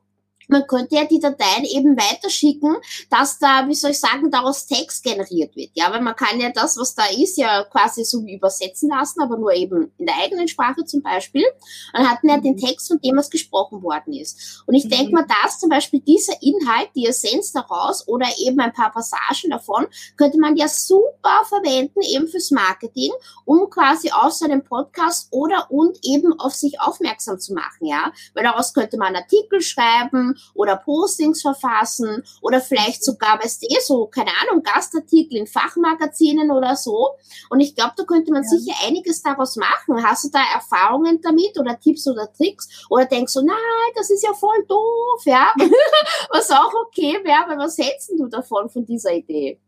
[0.47, 2.75] man könnte ja die Dateien eben weiterschicken,
[3.09, 5.71] dass da, wie soll ich sagen, daraus Text generiert wird.
[5.73, 9.21] Ja, weil man kann ja das, was da ist, ja quasi so wie übersetzen lassen,
[9.21, 11.45] aber nur eben in der eigenen Sprache zum Beispiel.
[11.93, 12.65] Und hat man ja den mhm.
[12.65, 14.63] Text, von dem was gesprochen worden ist.
[14.65, 14.89] Und ich mhm.
[14.89, 19.49] denke mal, dass zum Beispiel dieser Inhalt, die Essenz daraus oder eben ein paar Passagen
[19.49, 23.11] davon, könnte man ja super verwenden, eben fürs Marketing,
[23.45, 28.11] um quasi aus seinem Podcast oder und eben auf sich aufmerksam zu machen, ja.
[28.33, 33.79] Weil daraus könnte man Artikel schreiben, oder Postings verfassen oder vielleicht sogar, weißt du, eh
[33.81, 37.11] so, keine Ahnung, Gastartikel in Fachmagazinen oder so.
[37.49, 38.49] Und ich glaube, da könnte man ja.
[38.49, 40.03] sicher einiges daraus machen.
[40.03, 42.85] Hast du da Erfahrungen damit oder Tipps oder Tricks?
[42.89, 43.55] Oder denkst du, nein,
[43.95, 45.53] das ist ja voll doof, ja?
[46.29, 49.59] was auch okay wäre, aber was hältst du davon, von dieser Idee?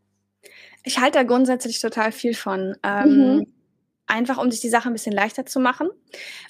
[0.84, 2.76] Ich halte da grundsätzlich total viel von.
[2.82, 3.57] Ähm, mhm
[4.08, 5.88] einfach um sich die Sache ein bisschen leichter zu machen.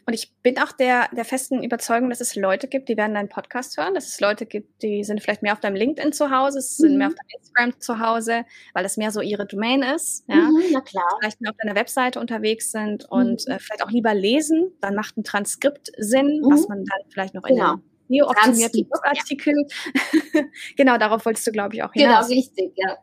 [0.06, 3.28] Und ich bin auch der, der festen Überzeugung, dass es Leute gibt, die werden deinen
[3.28, 6.58] Podcast hören, dass es Leute gibt, die sind vielleicht mehr auf deinem LinkedIn zu Hause,
[6.60, 6.98] es sind mhm.
[6.98, 8.44] mehr auf deinem Instagram zu Hause,
[8.74, 10.24] weil das mehr so ihre Domain ist.
[10.28, 10.36] Ja?
[10.36, 11.16] Mhm, na klar.
[11.20, 13.54] Vielleicht mehr auf deiner Webseite unterwegs sind und mhm.
[13.54, 16.66] äh, vielleicht auch lieber lesen, dann macht ein Transkript Sinn, was mhm.
[16.68, 17.76] man dann vielleicht noch in genau.
[18.08, 19.54] Den SEO-optimierte Blogartikel.
[20.34, 20.42] Ja.
[20.76, 22.28] genau, darauf wolltest du, glaube ich, auch genau, hinaus.
[22.28, 22.96] Genau, richtig, ja.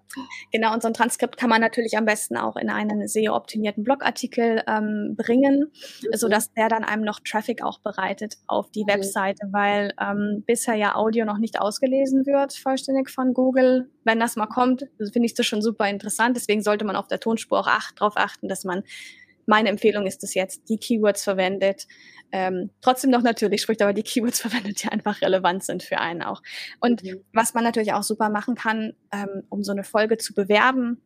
[0.51, 4.63] Genau, und so ein Transkript kann man natürlich am besten auch in einen SEO-optimierten Blogartikel
[4.67, 6.17] ähm, bringen, mhm.
[6.17, 8.87] sodass der dann einem noch Traffic auch bereitet auf die mhm.
[8.87, 13.89] Webseite, weil ähm, bisher ja Audio noch nicht ausgelesen wird, vollständig von Google.
[14.03, 16.37] Wenn das mal kommt, finde ich das schon super interessant.
[16.37, 18.83] Deswegen sollte man auf der Tonspur auch acht, darauf achten, dass man
[19.45, 21.87] meine Empfehlung ist es jetzt, die Keywords verwendet.
[22.31, 26.21] Ähm, trotzdem noch natürlich spricht, aber die Keywords verwendet, die einfach relevant sind für einen
[26.21, 26.41] auch.
[26.79, 27.23] Und mhm.
[27.33, 31.01] was man natürlich auch super machen kann, ähm, um so eine Folge zu bewerben,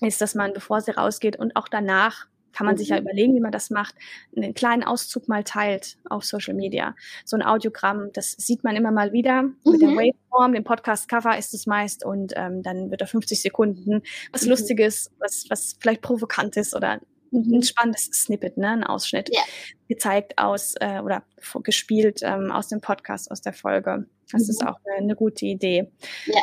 [0.00, 2.78] ist, dass man, bevor sie rausgeht und auch danach, kann man mhm.
[2.78, 3.02] sich ja mhm.
[3.02, 3.94] überlegen, wie man das macht,
[4.36, 6.94] einen kleinen Auszug mal teilt auf Social Media.
[7.24, 9.42] So ein Audiogramm, das sieht man immer mal wieder.
[9.42, 9.54] Mhm.
[9.64, 9.96] Mit der mhm.
[9.96, 14.50] Waveform, dem Podcast-Cover ist es meist und ähm, dann wird da 50 Sekunden was mhm.
[14.50, 17.00] Lustiges, was, was vielleicht Provokantes oder
[17.32, 17.62] ein mhm.
[17.62, 19.42] spannendes Snippet, ne, ein Ausschnitt ja.
[19.88, 21.24] gezeigt aus äh, oder
[21.62, 24.06] gespielt ähm, aus dem Podcast, aus der Folge.
[24.30, 24.50] Das mhm.
[24.50, 25.90] ist auch eine, eine, gute Idee.
[26.26, 26.42] Ja.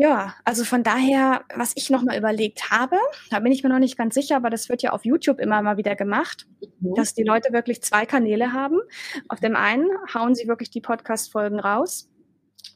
[0.00, 2.96] Ja, also von daher, was ich nochmal überlegt habe,
[3.30, 5.60] da bin ich mir noch nicht ganz sicher, aber das wird ja auf YouTube immer
[5.60, 6.46] mal wieder gemacht,
[6.78, 6.94] mhm.
[6.94, 8.78] dass die Leute wirklich zwei Kanäle haben.
[9.26, 12.08] Auf dem einen hauen sie wirklich die Podcast-Folgen raus,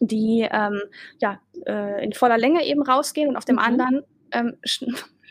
[0.01, 0.83] die ähm,
[1.21, 3.63] ja äh, in voller Länge eben rausgehen und auf dem mhm.
[3.63, 4.57] anderen ähm,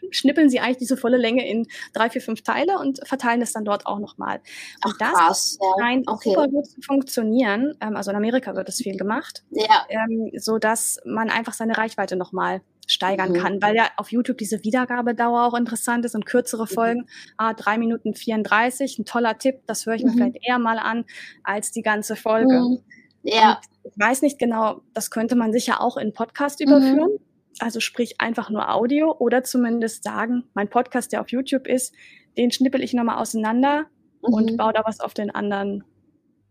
[0.09, 3.65] schnippeln sie eigentlich diese volle Länge in drei, vier, fünf Teile und verteilen es dann
[3.65, 4.37] dort auch nochmal.
[4.83, 5.67] Und Ach, das krass, ja.
[5.79, 6.29] scheint okay.
[6.29, 7.75] super gut zu funktionieren.
[7.81, 9.43] Ähm, also in Amerika wird das viel gemacht.
[9.51, 9.85] Ja.
[9.89, 13.37] Ähm, so dass man einfach seine Reichweite nochmal steigern mhm.
[13.37, 16.67] kann, weil ja auf YouTube diese Wiedergabedauer auch interessant ist und kürzere mhm.
[16.67, 17.33] Folgen, mhm.
[17.37, 20.15] ah, drei Minuten 34, ein toller Tipp, das höre ich mir mhm.
[20.15, 21.05] vielleicht eher mal an,
[21.43, 22.59] als die ganze Folge.
[22.59, 22.79] Mhm.
[23.23, 23.51] Ja.
[23.51, 27.19] Und ich weiß nicht genau, das könnte man sicher auch in Podcast überführen
[27.59, 31.93] also sprich einfach nur Audio oder zumindest sagen, mein Podcast, der auf YouTube ist,
[32.37, 33.87] den schnippel ich nochmal auseinander
[34.21, 34.33] mhm.
[34.33, 35.83] und baue da was auf den anderen.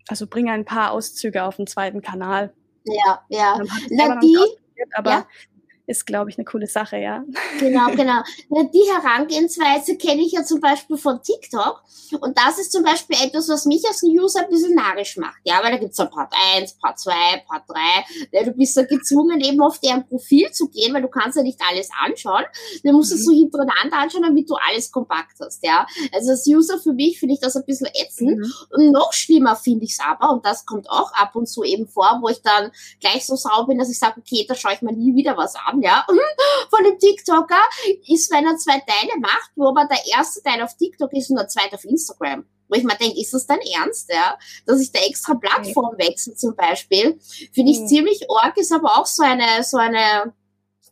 [0.08, 2.52] Also bringe ein paar Auszüge auf den zweiten Kanal.
[2.84, 3.60] Ja, ja.
[3.90, 4.36] Na, die,
[4.94, 5.26] aber ja
[5.90, 7.24] ist, glaube ich, eine coole Sache, ja.
[7.58, 8.22] Genau, genau.
[8.48, 11.82] Die Herangehensweise kenne ich ja zum Beispiel von TikTok.
[12.20, 15.40] Und das ist zum Beispiel etwas, was mich als User ein bisschen narrisch macht.
[15.44, 17.12] Ja, weil da gibt's ja Part 1, Part 2,
[17.46, 17.78] Part 3.
[18.32, 21.42] Ja, du bist ja gezwungen, eben auf deren Profil zu gehen, weil du kannst ja
[21.42, 22.44] nicht alles anschauen.
[22.84, 23.24] Dann musst du es mhm.
[23.24, 25.64] so hintereinander anschauen, damit du alles kompakt hast.
[25.64, 28.38] Ja, Also als User für mich finde ich das ein bisschen ätzend.
[28.38, 28.52] Mhm.
[28.70, 31.88] Und noch schlimmer finde ich es aber, und das kommt auch ab und zu eben
[31.88, 34.82] vor, wo ich dann gleich so sauer bin, dass ich sage, okay, da schaue ich
[34.82, 36.06] mir nie wieder was an ja,
[36.70, 37.62] von dem TikToker,
[38.06, 41.36] ist, wenn er zwei Teile macht, wo aber der erste Teil auf TikTok ist und
[41.36, 42.44] der zweite auf Instagram.
[42.68, 44.38] Wo ich mir denke, ist das dein Ernst, ja?
[44.64, 47.18] Dass ich da extra Plattform wechsle zum Beispiel,
[47.52, 47.88] finde ich mhm.
[47.88, 50.32] ziemlich arg, ist aber auch so eine, so eine,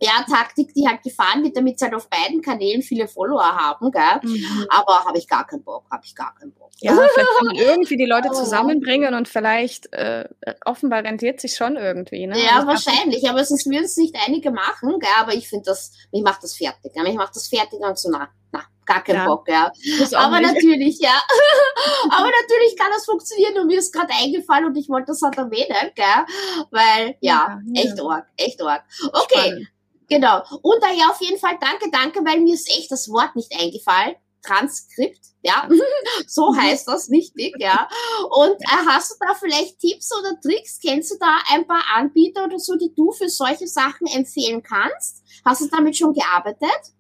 [0.00, 3.90] ja, Taktik, die halt gefahren wird, damit sie halt auf beiden Kanälen viele Follower haben,
[3.90, 4.20] gell?
[4.22, 4.66] Mhm.
[4.68, 6.70] Aber habe ich gar keinen Bock, habe ich gar keinen Bock.
[6.80, 10.28] Ja, vielleicht kann man irgendwie die Leute zusammenbringen und vielleicht äh,
[10.64, 12.38] offenbar rentiert sich schon irgendwie, ne?
[12.38, 15.10] Ja, also wahrscheinlich, aber sonst würden es nicht einige machen, gell?
[15.18, 17.02] Aber ich finde das, mich macht das fertig, gell?
[17.02, 19.26] mich macht das fertig und so, na, na, gar keinen ja.
[19.26, 19.72] Bock, ja.
[20.14, 20.54] Aber nicht.
[20.54, 21.10] natürlich, ja.
[22.10, 25.36] aber natürlich kann das funktionieren und mir ist gerade eingefallen und ich wollte das halt
[25.36, 26.66] erwähnen, gell?
[26.70, 28.84] Weil, ja, ja echt arg, echt arg.
[29.12, 29.40] Okay.
[29.40, 29.68] Spannend.
[30.08, 30.42] Genau.
[30.62, 34.16] Und daher auf jeden Fall danke, danke, weil mir ist echt das Wort nicht eingefallen.
[34.42, 35.68] Transkript, ja,
[36.26, 36.60] so mhm.
[36.60, 37.88] heißt das wichtig, ja.
[38.30, 40.78] Und äh, hast du da vielleicht Tipps oder Tricks?
[40.80, 45.24] Kennst du da ein paar Anbieter oder so, die du für solche Sachen empfehlen kannst?
[45.44, 46.94] Hast du damit schon gearbeitet?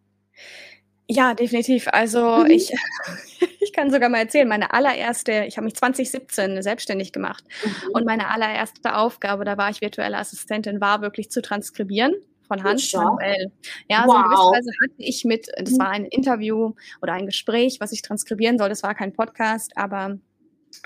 [1.10, 1.88] Ja, definitiv.
[1.90, 2.50] Also mhm.
[2.50, 2.72] ich,
[3.60, 7.90] ich kann sogar mal erzählen, meine allererste, ich habe mich 2017 selbstständig gemacht mhm.
[7.94, 12.14] und meine allererste Aufgabe, da war ich virtuelle Assistentin, war wirklich zu transkribieren
[12.48, 13.52] von Hand manuell.
[13.88, 14.12] Ja, wow.
[14.12, 15.78] so in gewisser Weise hatte ich mit, das mhm.
[15.78, 18.68] war ein Interview oder ein Gespräch, was ich transkribieren soll.
[18.68, 20.18] Das war kein Podcast, aber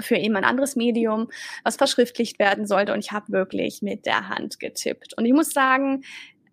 [0.00, 1.28] für eben ein anderes Medium,
[1.64, 2.92] was verschriftlicht werden sollte.
[2.92, 5.16] Und ich habe wirklich mit der Hand getippt.
[5.16, 6.02] Und ich muss sagen,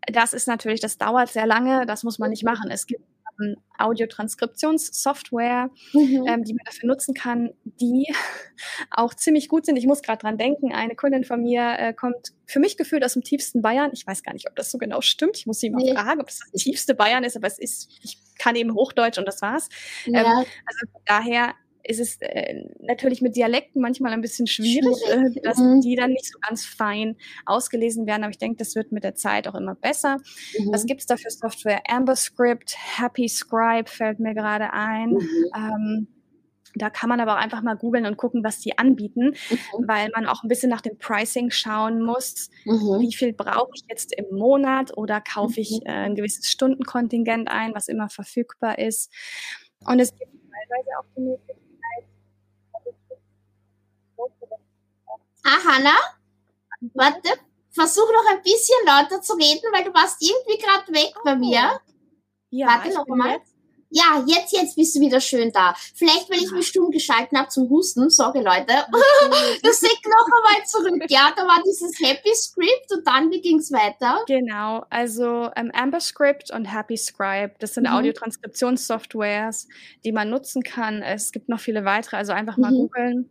[0.08, 2.72] das ist natürlich, das dauert sehr lange, das muss man nicht machen.
[2.72, 3.04] Es gibt
[3.40, 6.26] ähm, Audiotranskriptionssoftware, mhm.
[6.28, 8.08] ähm, die man dafür nutzen kann, die
[8.92, 9.78] auch ziemlich gut sind.
[9.78, 13.14] Ich muss gerade dran denken, eine Kundin von mir äh, kommt für mich gefühlt aus
[13.14, 13.92] dem tiefsten Bayern.
[13.94, 15.38] Ich weiß gar nicht, ob das so genau stimmt.
[15.38, 15.94] Ich muss sie mal nee.
[15.94, 19.28] fragen, ob das das tiefste Bayern ist, aber es ist, ich kann eben Hochdeutsch und
[19.28, 19.70] das war's.
[20.06, 20.22] Ja.
[20.22, 24.96] Ähm, also daher ist es äh, natürlich mit Dialekten manchmal ein bisschen schwierig.
[25.10, 25.82] Äh, dass mhm.
[25.82, 27.16] die dann nicht so ganz fein
[27.46, 28.24] ausgelesen werden.
[28.24, 30.18] Aber ich denke, das wird mit der Zeit auch immer besser.
[30.58, 30.72] Mhm.
[30.72, 31.82] Was gibt's da für Software?
[31.88, 35.12] AmberScript, Happy Scribe fällt mir gerade ein.
[35.12, 35.28] Mhm.
[35.56, 36.08] Ähm,
[36.76, 39.88] da kann man aber auch einfach mal googeln und gucken, was die anbieten, mhm.
[39.88, 42.50] weil man auch ein bisschen nach dem Pricing schauen muss.
[42.66, 43.00] Mhm.
[43.00, 45.88] Wie viel brauche ich jetzt im Monat oder kaufe ich mhm.
[45.88, 49.12] äh, ein gewisses Stundenkontingent ein, was immer verfügbar ist.
[49.86, 51.69] Und es gibt teilweise auch die Möglichkeit,
[55.44, 55.96] Ah, Hanna?
[56.94, 57.30] Warte,
[57.72, 61.80] versuch noch ein bisschen lauter zu reden, weil du warst irgendwie gerade weg bei mir.
[62.52, 63.34] Ja, Warte noch mal.
[63.34, 63.56] jetzt-
[63.92, 65.74] Ja, jetzt, jetzt bist du wieder schön da.
[65.96, 68.10] Vielleicht, weil ich mich stumm geschalten habe zum Husten.
[68.12, 68.74] Sorry, Leute.
[69.64, 71.04] Das liegt noch einmal zurück.
[71.10, 74.24] Ja, da war dieses Happy Script und dann, wie ging's weiter?
[74.28, 77.94] Genau, also ähm, AmberScript und HappyScribe, das sind Mhm.
[77.96, 79.68] Audiotranskriptionssoftwares,
[80.06, 81.02] die man nutzen kann.
[81.02, 82.76] Es gibt noch viele weitere, also einfach mal Mhm.
[82.78, 83.30] googeln,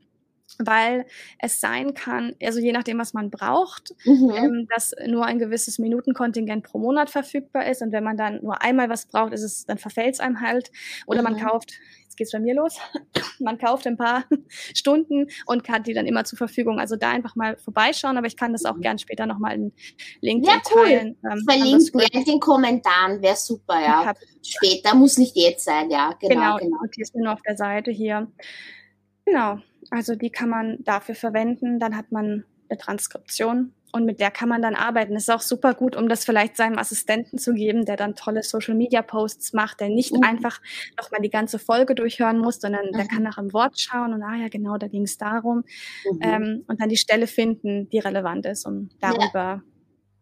[0.59, 1.07] weil
[1.39, 4.31] es sein kann, also je nachdem, was man braucht, Mhm.
[4.37, 8.63] ähm, dass nur ein gewisses Minutenkontingent pro Monat verfügbar ist und wenn man dann nur
[8.63, 10.71] einmal was braucht, ist es, dann verfällt es einem halt.
[11.07, 11.41] Oder man Mhm.
[11.41, 12.79] kauft, jetzt geht's bei mir los,
[13.41, 14.25] man kauft ein paar
[14.75, 16.81] Stunden und hat die dann immer zur Verfügung.
[16.81, 18.81] Also da einfach mal vorbeischauen, aber ich kann das auch Mhm.
[18.83, 19.73] gern später nochmal in
[20.23, 20.85] LinkedIn Ja, cool.
[20.87, 21.17] teilen.
[21.31, 24.07] Ähm, Verlinkt mir in den Kommentaren, wäre super, ja.
[24.07, 26.15] hab- Später, muss nicht jetzt sein, ja.
[26.21, 26.77] Genau, Genau, genau.
[26.97, 28.27] ist mir nur auf der Seite hier.
[29.27, 29.59] Genau,
[29.91, 31.79] also die kann man dafür verwenden.
[31.79, 35.15] Dann hat man eine Transkription und mit der kann man dann arbeiten.
[35.15, 38.43] Das ist auch super gut, um das vielleicht seinem Assistenten zu geben, der dann tolle
[38.43, 40.23] Social Media Posts macht, der nicht Mhm.
[40.25, 40.61] einfach
[41.01, 43.09] nochmal die ganze Folge durchhören muss, sondern der Mhm.
[43.09, 45.65] kann nach dem Wort schauen und ah ja, genau, da ging es darum.
[46.13, 46.19] Mhm.
[46.23, 49.13] Ähm, und dann die Stelle finden, die relevant ist, um Ja.
[49.13, 49.63] darüber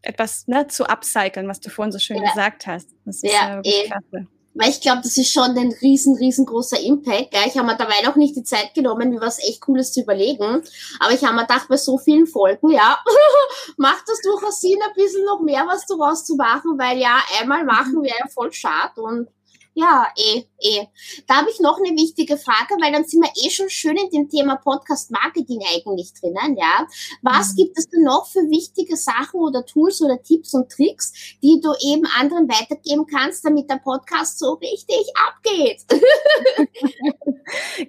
[0.03, 2.29] etwas ne, zu upcyclen, was du vorhin so schön Ja.
[2.31, 2.95] gesagt hast.
[3.05, 3.89] Das ist Ja, äh, wirklich eh.
[3.89, 4.29] klasse.
[4.59, 7.31] Weil ich glaube, das ist schon ein riesen, riesengroßer Impact.
[7.31, 7.43] Gell?
[7.47, 10.63] Ich habe mir dabei noch nicht die Zeit genommen, mir was echt Cooles zu überlegen.
[10.99, 12.99] Aber ich habe mir gedacht, bei so vielen Folgen, ja,
[13.77, 17.65] macht das durchaus Sinn, ein bisschen noch mehr was daraus zu machen, weil ja, einmal
[17.65, 19.29] machen wäre ja voll schade und
[19.79, 20.87] ja, eh, eh.
[21.27, 24.09] Da habe ich noch eine wichtige Frage, weil dann sind wir eh schon schön in
[24.11, 26.87] dem Thema Podcast Marketing eigentlich drinnen, ja.
[27.21, 27.57] Was Mhm.
[27.57, 31.13] gibt es denn noch für wichtige Sachen oder Tools oder Tipps und Tricks,
[31.43, 35.85] die du eben anderen weitergeben kannst, damit der Podcast so richtig abgeht?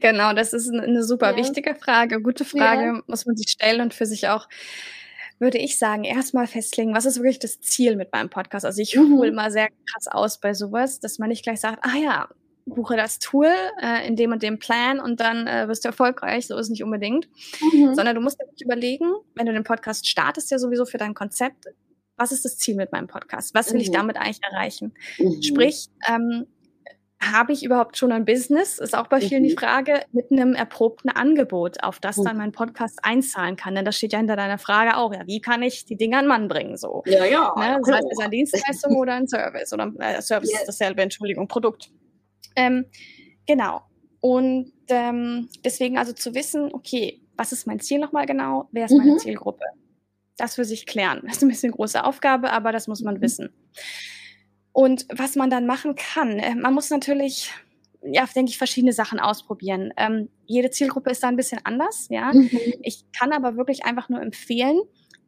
[0.02, 1.38] Genau, das ist eine, super Ja.
[1.38, 2.21] wichtige Frage.
[2.21, 4.47] Gute Frage, muss man sich stellen und für sich auch,
[5.39, 8.65] würde ich sagen, erstmal festlegen, was ist wirklich das Ziel mit meinem Podcast?
[8.65, 9.17] Also ich Mhm.
[9.17, 12.30] hole mal sehr krass aus bei sowas, dass man nicht gleich sagt, ah ja,
[12.65, 13.50] buche das Tool
[13.82, 16.47] äh, in dem und dem Plan und dann äh, wirst du erfolgreich.
[16.47, 17.30] So ist es nicht unbedingt.
[17.73, 17.95] Mhm.
[17.95, 21.13] Sondern du musst dir wirklich überlegen, wenn du den Podcast startest, ja sowieso für dein
[21.13, 21.65] Konzept,
[22.17, 23.54] was ist das Ziel mit meinem Podcast?
[23.54, 23.93] Was will ich Mhm.
[23.93, 24.93] damit eigentlich erreichen?
[25.19, 25.41] Mhm.
[25.43, 26.47] Sprich, ähm,
[27.22, 28.78] habe ich überhaupt schon ein Business?
[28.80, 29.58] Ist auch bei vielen die Mhm.
[29.58, 32.24] Frage, mit einem erprobten Angebot, auf das Mhm.
[32.26, 33.74] dann mein Podcast einzahlen kann.
[33.76, 36.28] Denn das steht ja hinter deiner Frage auch, ja, wie kann ich die Dinge an
[36.28, 36.78] Mann bringen?
[36.78, 37.04] So.
[37.06, 37.54] Ja, ja.
[37.58, 37.80] Ne?
[37.84, 39.74] Das heißt, ist eine Dienstleistung oder ein Service?
[39.74, 40.60] Oder äh, Service Ja.
[40.60, 41.90] ist dasselbe, Entschuldigung, Produkt.
[42.56, 42.86] Ähm,
[43.48, 43.82] genau.
[44.20, 48.68] Und ähm, deswegen also zu wissen, okay, was ist mein Ziel nochmal genau?
[48.72, 49.20] Wer ist meine Mhm.
[49.20, 49.64] Zielgruppe?
[50.38, 51.22] Das für sich klären.
[51.26, 53.22] Das ist ein bisschen eine große Aufgabe, aber das muss man Mhm.
[53.22, 53.50] wissen.
[54.78, 57.52] Und was man dann machen kann, äh, man muss natürlich,
[58.04, 59.92] ja, denke ich, verschiedene Sachen ausprobieren.
[59.98, 62.32] Ähm, jede Zielgruppe ist da ein bisschen anders, ja.
[62.32, 62.52] Mhm.
[62.84, 64.80] Ich kann aber wirklich einfach nur empfehlen,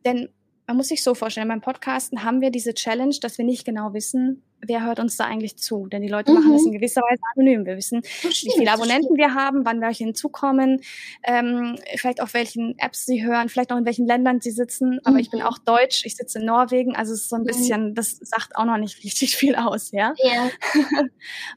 [0.05, 0.29] denn
[0.69, 3.91] man muss sich so vorstellen, beim Podcasten haben wir diese Challenge, dass wir nicht genau
[3.95, 5.88] wissen, wer hört uns da eigentlich zu.
[5.88, 6.67] Denn die Leute machen das Mhm.
[6.67, 7.65] in gewisser Weise anonym.
[7.65, 10.82] Wir wissen, Das wie stimmt, viele Abonnenten wir haben, wann welche hinzukommen,
[11.23, 14.99] ähm, vielleicht auf welchen Apps sie hören, vielleicht auch in welchen Ländern sie sitzen.
[15.05, 15.47] Aber ich bin Mhm.
[15.47, 17.47] auch Deutsch, ich sitze in Norwegen, also es ist so ein Mhm.
[17.47, 20.13] bisschen, das sagt auch noch nicht richtig viel aus, ja.
[20.19, 20.34] stimmt.
[20.36, 20.49] Ja.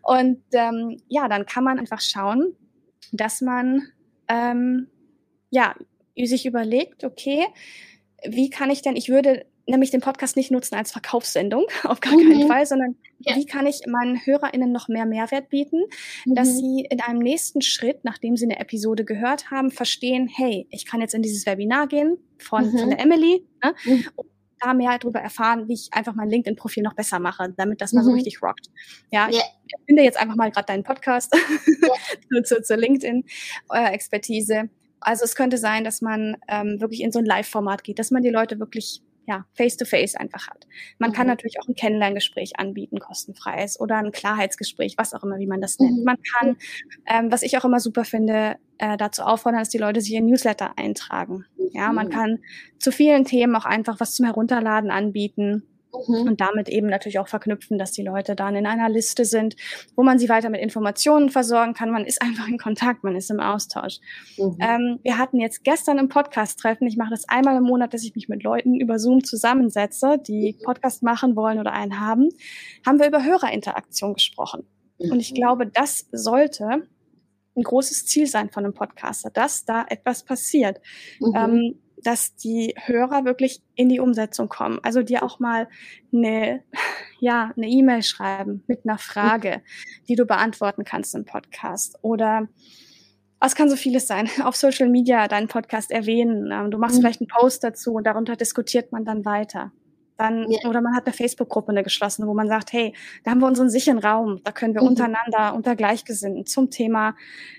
[0.03, 2.57] Und ähm, ja, dann kann man einfach schauen,
[3.13, 3.83] dass man
[4.29, 4.89] ähm,
[5.51, 5.75] ja
[6.17, 7.45] sich überlegt, okay,
[8.29, 12.15] wie kann ich denn, ich würde nämlich den Podcast nicht nutzen als Verkaufssendung, auf gar
[12.15, 12.49] keinen Mhm.
[12.49, 13.37] Fall, sondern Ja.
[13.37, 15.83] wie kann ich meinen HörerInnen noch mehr Mehrwert bieten,
[16.27, 16.53] dass Mhm.
[16.59, 21.01] sie in einem nächsten Schritt, nachdem sie eine Episode gehört haben, verstehen, hey, ich kann
[21.01, 22.91] jetzt in dieses Webinar gehen von, von Mhm.
[22.91, 24.05] der Emily ne, Mhm.
[24.17, 24.27] und
[24.65, 28.03] da mehr darüber erfahren, wie ich einfach mein LinkedIn-Profil noch besser mache, damit das mal
[28.05, 28.17] so Mhm.
[28.17, 28.67] richtig rockt.
[29.11, 29.39] Ja, Ja.
[29.67, 31.33] ich finde jetzt einfach mal gerade deinen Podcast
[32.31, 34.69] zu, zu, zur LinkedIn-Expertise.
[35.05, 38.23] Also es könnte sein, dass man ähm, wirklich in so ein Live-Format geht, dass man
[38.23, 40.67] die Leute wirklich ja, face-to-face einfach hat.
[40.99, 41.35] Man kann Mhm.
[41.35, 45.79] natürlich auch ein Kennenlerngespräch anbieten, kostenfreies oder ein Klarheitsgespräch, was auch immer, wie man das
[45.79, 45.99] nennt.
[45.99, 46.05] Mhm.
[46.05, 46.57] Man kann,
[47.07, 50.27] ähm, was ich auch immer super finde, äh, dazu auffordern, dass die Leute sich in
[50.27, 51.45] Newsletter eintragen.
[51.73, 52.11] Ja, man Mhm.
[52.11, 52.39] kann
[52.81, 55.63] zu vielen Themen auch einfach was zum Herunterladen anbieten
[56.09, 56.27] Mhm.
[56.29, 59.57] und damit eben natürlich auch verknüpfen, dass die Leute dann in einer Liste sind,
[59.95, 61.91] wo man sie weiter mit Informationen versorgen kann.
[61.91, 63.99] Man ist einfach in Kontakt, man ist im Austausch.
[64.39, 64.57] Mhm.
[64.61, 66.87] Ähm, wir hatten jetzt gestern ein Podcast-Treffen.
[66.87, 70.57] Ich mache das einmal im Monat, dass ich mich mit Leuten über Zoom zusammensetze, die
[70.65, 72.29] Podcast machen wollen oder einen haben.
[72.87, 74.67] Haben wir über Hörerinteraktion gesprochen.
[74.99, 75.35] Und ich Mhm.
[75.37, 76.87] glaube, das sollte
[77.55, 80.81] ein großes Ziel sein von einem Podcaster, dass da etwas passiert
[81.21, 81.33] Mhm.
[81.37, 84.79] ähm, dass die Hörer wirklich in die Umsetzung kommen.
[84.83, 85.69] Also dir auch mal
[86.13, 86.63] eine,
[87.21, 89.63] ja, eine E-Mail schreiben mit einer Frage,
[90.09, 91.99] die du beantworten kannst im Podcast.
[92.03, 92.49] Oder
[93.41, 94.29] Es kann so vieles sein.
[94.45, 96.51] Auf Social Media deinen Podcast erwähnen.
[96.53, 97.01] Ähm, du machst mhm.
[97.01, 99.73] vielleicht einen Post dazu und darunter diskutiert man dann weiter.
[100.19, 100.69] Dann, ja.
[100.69, 102.95] Oder man hat eine Facebook-Gruppe, eine geschlossene, wo man sagt, hey,
[103.25, 104.89] da haben wir unseren sicheren Raum, da können wir mhm.
[104.89, 107.17] untereinander, unter Gleichgesinnten zum Thema,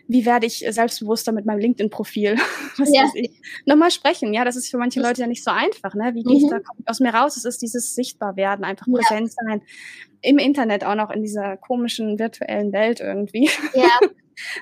[0.08, 2.36] wie werde ich selbstbewusster mit meinem LinkedIn-Profil,
[2.78, 3.04] was ja.
[3.04, 3.32] weiß ich,
[3.66, 4.34] nochmal sprechen.
[4.34, 6.12] Ja, das ist für manche Leute ja nicht so einfach, ne?
[6.14, 6.50] Wie gehe ich mhm.
[6.50, 7.38] da aus mir raus?
[7.38, 9.48] Es ist dieses Sichtbarwerden, einfach präsent ja.
[9.48, 9.62] sein.
[10.22, 13.50] Im Internet auch noch in dieser komischen virtuellen Welt irgendwie.
[13.74, 14.00] Ja.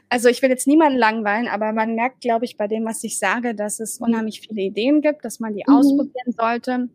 [0.09, 3.17] Also ich will jetzt niemanden langweilen, aber man merkt, glaube ich, bei dem, was ich
[3.17, 5.73] sage, dass es unheimlich viele Ideen gibt, dass man die mhm.
[5.73, 6.89] ausprobieren sollte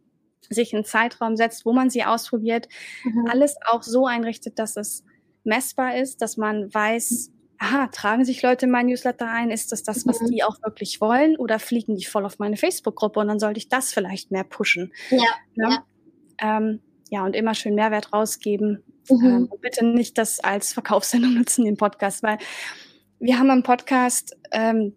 [0.50, 2.68] sich einen Zeitraum setzt, wo man sie ausprobiert,
[3.04, 3.26] mhm.
[3.30, 5.04] alles auch so einrichtet, dass es
[5.44, 9.50] messbar ist, dass man weiß, aha, tragen sich Leute in mein Newsletter ein?
[9.50, 10.26] Ist das das, was mhm.
[10.26, 11.36] die auch wirklich wollen?
[11.36, 14.92] Oder fliegen die voll auf meine Facebook-Gruppe und dann sollte ich das vielleicht mehr pushen?
[15.10, 15.24] Ja.
[15.54, 15.84] Ja, ja.
[16.38, 16.80] Ähm,
[17.10, 18.82] ja und immer schön Mehrwert rausgeben.
[19.08, 19.26] Mhm.
[19.26, 22.38] Ähm, und bitte nicht das als Verkaufssendung nutzen, den Podcast, weil
[23.18, 24.94] wir haben im Podcast ähm,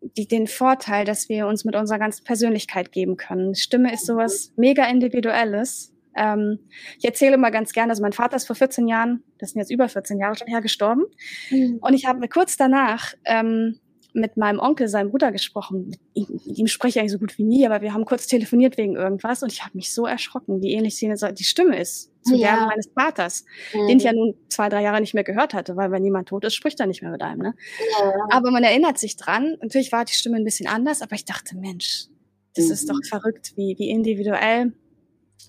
[0.00, 3.54] die, den Vorteil, dass wir uns mit unserer ganzen Persönlichkeit geben können.
[3.54, 5.92] Stimme ist sowas mega individuelles.
[6.16, 6.58] Ähm,
[6.98, 9.70] ich erzähle immer ganz gerne, also mein Vater ist vor 14 Jahren, das sind jetzt
[9.70, 11.04] über 14 Jahre schon her, gestorben.
[11.50, 11.78] Mhm.
[11.80, 13.78] Und ich habe mir kurz danach ähm,
[14.16, 15.88] mit meinem Onkel, seinem Bruder, gesprochen.
[15.90, 18.96] Mit ihm, spreche ich eigentlich so gut wie nie, aber wir haben kurz telefoniert wegen
[18.96, 22.56] irgendwas und ich habe mich so erschrocken, wie ähnlich die Stimme ist zu ja.
[22.56, 23.86] der meines Vaters, mhm.
[23.86, 26.44] den ich ja nun zwei, drei Jahre nicht mehr gehört hatte, weil wenn jemand tot
[26.44, 27.40] ist, spricht er nicht mehr mit einem.
[27.40, 27.54] Ne?
[28.00, 28.12] Ja.
[28.30, 29.56] Aber man erinnert sich dran.
[29.60, 32.06] Natürlich war die Stimme ein bisschen anders, aber ich dachte, Mensch,
[32.54, 32.72] das mhm.
[32.72, 33.04] ist doch mhm.
[33.08, 34.72] verrückt, wie, wie individuell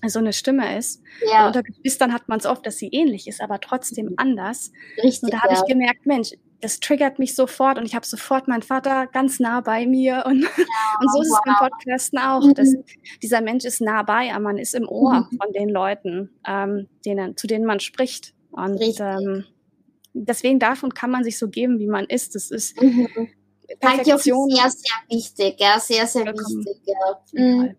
[0.06, 1.02] so eine Stimme ist.
[1.32, 1.46] Ja.
[1.46, 4.70] Unter Geschwistern hat man es oft, dass sie ähnlich ist, aber trotzdem anders.
[5.02, 5.60] Richtig, und da habe ja.
[5.60, 9.60] ich gemerkt, Mensch, das triggert mich sofort und ich habe sofort meinen Vater ganz nah
[9.60, 10.48] bei mir und, ja,
[11.00, 11.38] und so ist wow.
[11.38, 12.44] es beim Podcasten auch.
[12.44, 12.54] Mhm.
[12.54, 12.74] Dass
[13.22, 15.38] dieser Mensch ist nah bei, aber man ist im Ohr mhm.
[15.38, 18.34] von den Leuten, ähm, denen, zu denen man spricht.
[18.50, 19.44] Und ähm,
[20.14, 22.34] deswegen darf und kann man sich so geben, wie man ist.
[22.34, 23.08] Das ist mhm.
[23.80, 24.50] Perfektion.
[24.50, 26.82] Sehr, sehr wichtig, ja, sehr, sehr wichtig.
[26.86, 27.20] Ja.
[27.32, 27.76] Mhm.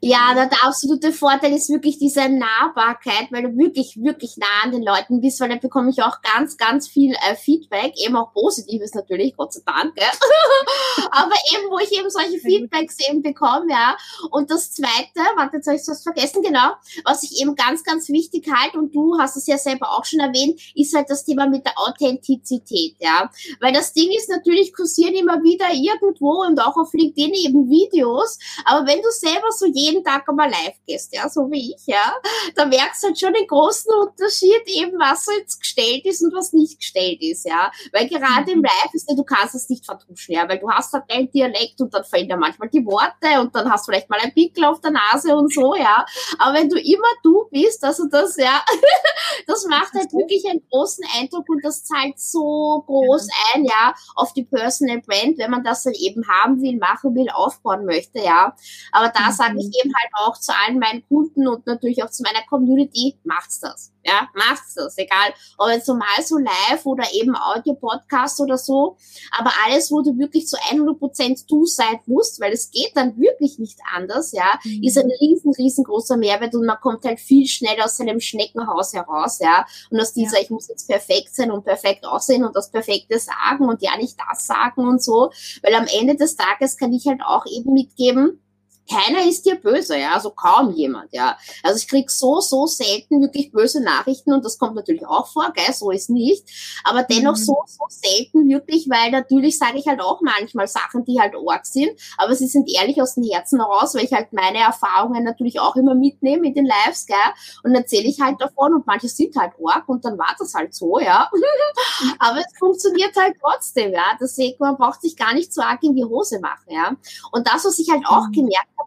[0.00, 4.72] Ja, der, der absolute Vorteil ist wirklich diese Nahbarkeit, weil du wirklich, wirklich nah an
[4.72, 8.32] den Leuten bist, weil da bekomme ich auch ganz, ganz viel äh, Feedback, eben auch
[8.34, 9.94] Positives natürlich, Gott sei Dank,
[11.10, 13.96] aber eben, wo ich eben solche Feedbacks eben bekomme, ja.
[14.30, 16.72] Und das Zweite, warte, jetzt habe ich was vergessen, genau,
[17.04, 20.20] was ich eben ganz, ganz wichtig halte, und du hast es ja selber auch schon
[20.20, 23.30] erwähnt, ist halt das Thema mit der Authentizität, ja.
[23.60, 28.38] Weil das Ding ist natürlich, kursieren immer wieder irgendwo und auch auf LinkedIn eben Videos,
[28.66, 31.86] aber wenn du selber so jeden jeden Tag einmal live gehst, ja, so wie ich,
[31.86, 32.14] ja,
[32.54, 36.34] da merkst du halt schon den großen Unterschied, eben was so jetzt gestellt ist und
[36.34, 37.70] was nicht gestellt ist, ja.
[37.92, 38.64] Weil gerade im mhm.
[38.64, 41.92] Live ist du kannst es nicht vertuschen, ja, weil du hast halt dein Dialekt und
[41.94, 44.80] dann fehlen dir manchmal die Worte und dann hast du vielleicht mal ein Pickel auf
[44.80, 46.04] der Nase und so, ja.
[46.38, 48.64] Aber wenn du immer du bist, also das, ja,
[49.46, 54.32] das macht halt wirklich einen großen Eindruck und das zahlt so groß ein, ja, auf
[54.32, 58.54] die Personal Brand, wenn man das dann eben haben will, machen will, aufbauen möchte, ja.
[58.92, 62.22] Aber da sage ich eben halt auch zu allen meinen Kunden und natürlich auch zu
[62.22, 63.92] meiner Community, macht's das.
[64.06, 64.96] Ja, macht's das.
[64.98, 68.96] Egal, ob jetzt normal so live oder eben Audio-Podcast oder so.
[69.36, 73.58] Aber alles, wo du wirklich zu 100% du sein musst, weil es geht dann wirklich
[73.58, 74.84] nicht anders, ja, mhm.
[74.84, 79.40] ist ein riesen, riesengroßer Mehrwert und man kommt halt viel schneller aus seinem Schneckenhaus heraus,
[79.40, 79.66] ja.
[79.90, 80.42] Und aus dieser, ja.
[80.44, 84.16] ich muss jetzt perfekt sein und perfekt aussehen und das Perfekte sagen und ja nicht
[84.30, 85.32] das sagen und so.
[85.62, 88.40] Weil am Ende des Tages kann ich halt auch eben mitgeben,
[88.88, 91.36] keiner ist dir böse, ja, also kaum jemand, ja.
[91.62, 95.52] Also ich krieg so, so selten wirklich böse Nachrichten und das kommt natürlich auch vor,
[95.54, 96.44] gell, so ist nicht,
[96.84, 97.44] aber dennoch mhm.
[97.44, 101.66] so, so selten wirklich, weil natürlich sage ich halt auch manchmal Sachen, die halt arg
[101.66, 105.60] sind, aber sie sind ehrlich aus dem Herzen heraus, weil ich halt meine Erfahrungen natürlich
[105.60, 107.16] auch immer mitnehme in den Lives, gell,
[107.64, 110.74] und erzähle ich halt davon und manche sind halt arg und dann war das halt
[110.74, 111.30] so, ja.
[112.18, 115.94] aber es funktioniert halt trotzdem, ja, deswegen, man braucht sich gar nicht so arg in
[115.94, 116.94] die Hose machen, ja.
[117.32, 118.32] Und das, was ich halt auch mhm.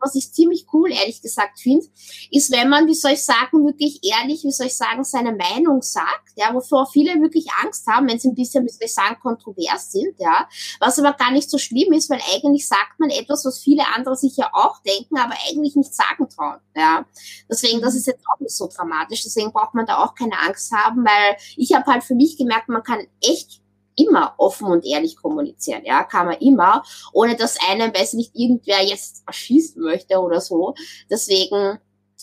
[0.01, 1.85] Was ich ziemlich cool, ehrlich gesagt, finde,
[2.31, 5.81] ist, wenn man, wie soll ich sagen, wirklich ehrlich, wie soll ich sagen, seine Meinung
[5.81, 9.17] sagt, ja, wovor viele wirklich Angst haben, wenn sie ein bisschen, wie soll ich sagen,
[9.21, 10.47] kontrovers sind, ja,
[10.79, 14.15] was aber gar nicht so schlimm ist, weil eigentlich sagt man etwas, was viele andere
[14.15, 17.05] sich ja auch denken, aber eigentlich nicht sagen trauen, ja.
[17.49, 20.71] Deswegen, das ist jetzt auch nicht so dramatisch, deswegen braucht man da auch keine Angst
[20.71, 23.61] haben, weil ich habe halt für mich gemerkt, man kann echt
[23.99, 26.83] immer offen und ehrlich kommunizieren, ja, kann man immer,
[27.13, 30.75] ohne dass einem, weiß nicht, irgendwer jetzt erschießen möchte oder so.
[31.09, 31.79] Deswegen,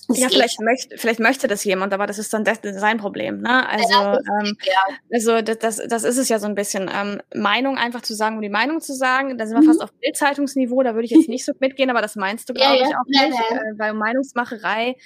[0.09, 3.41] ja, vielleicht möchte, vielleicht möchte das jemand, aber das ist dann das, sein Problem.
[3.41, 3.68] Ne?
[3.68, 4.97] Also, ja, ähm, ja.
[5.12, 6.89] also das, das, das ist es ja so ein bisschen.
[6.95, 9.37] Ähm, Meinung einfach zu sagen, um die Meinung zu sagen.
[9.37, 9.66] Da sind wir mhm.
[9.66, 12.79] fast auf Bildzeitungsniveau, da würde ich jetzt nicht so mitgehen, aber das meinst du, glaube
[12.79, 13.41] ja, ich, auch nicht.
[13.51, 14.97] Äh, weil Meinungsmacherei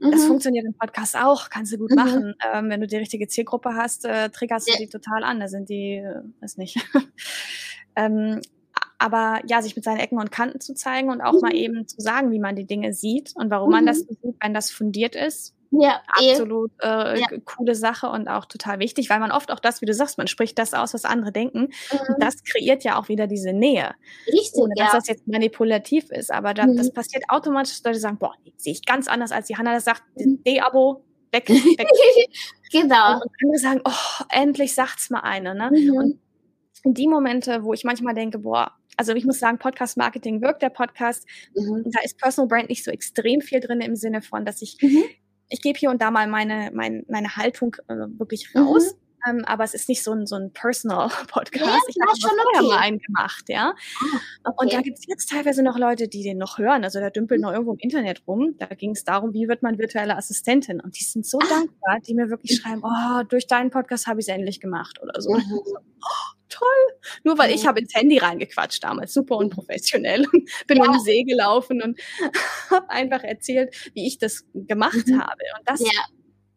[0.00, 0.10] Mhm.
[0.12, 1.96] Das funktioniert im Podcast auch, kannst du gut mhm.
[1.96, 2.34] machen.
[2.52, 4.74] Ähm, wenn du die richtige Zielgruppe hast, äh, triggerst ja.
[4.74, 5.40] du die total an.
[5.40, 6.78] Da sind die, äh, weiß nicht.
[7.96, 8.40] Ähm,
[8.98, 11.40] aber ja, sich mit seinen Ecken und Kanten zu zeigen und auch mhm.
[11.40, 13.74] mal eben zu sagen, wie man die Dinge sieht und warum mhm.
[13.74, 15.54] man das sieht, wenn das fundiert ist.
[15.70, 16.30] Ja, eh.
[16.30, 17.26] absolut äh, ja.
[17.44, 20.26] coole Sache und auch total wichtig, weil man oft auch das, wie du sagst, man
[20.26, 21.68] spricht das aus, was andere denken.
[21.92, 22.14] Mhm.
[22.14, 23.94] Und das kreiert ja auch wieder diese Nähe.
[24.26, 24.54] Richtig.
[24.54, 24.98] Ohne dass ja.
[24.98, 26.32] das jetzt manipulativ ist.
[26.32, 26.76] Aber da, mhm.
[26.76, 29.84] das passiert automatisch, dass Leute sagen, boah, sehe ich ganz anders, als die Hanna das
[29.84, 30.42] sagt, mhm.
[30.44, 31.88] D-Abo, weg, weg.
[32.72, 33.14] genau.
[33.14, 35.54] Und andere sagen, oh, endlich sagt's mal eine.
[35.54, 35.70] Ne?
[35.70, 35.96] Mhm.
[35.96, 36.20] Und
[36.84, 40.62] in die Momente, wo ich manchmal denke, boah, also ich muss sagen, Podcast Marketing wirkt
[40.62, 41.26] der Podcast.
[41.54, 41.84] Mhm.
[41.86, 45.04] Da ist Personal Brand nicht so extrem viel drin im Sinne von, dass ich, mhm.
[45.48, 48.94] Ich gebe hier und da mal meine, meine, meine Haltung äh, wirklich raus.
[48.94, 49.07] Mhm.
[49.28, 51.58] Ähm, aber es ist nicht so ein, so ein Personal-Podcast.
[51.68, 52.68] Ja, ich habe schon vorher okay.
[52.68, 53.74] mal einen gemacht, ja.
[53.74, 54.56] Ah, okay.
[54.58, 56.84] Und da gibt es jetzt teilweise noch Leute, die den noch hören.
[56.84, 58.54] Also da dümpeln noch irgendwo im Internet rum.
[58.58, 60.80] Da ging es darum, wie wird man virtuelle Assistentin?
[60.80, 61.46] Und die sind so ah.
[61.48, 65.20] dankbar, die mir wirklich schreiben, oh, durch deinen Podcast habe ich es endlich gemacht oder
[65.20, 65.32] so.
[65.32, 65.60] Mhm.
[65.60, 67.00] Oh, toll.
[67.24, 70.24] Nur weil ich habe ins Handy reingequatscht damals, super unprofessionell.
[70.66, 70.84] Bin ja.
[70.84, 72.00] um den See gelaufen und
[72.70, 75.20] habe einfach erzählt, wie ich das gemacht mhm.
[75.20, 75.42] habe.
[75.58, 76.02] Und das ja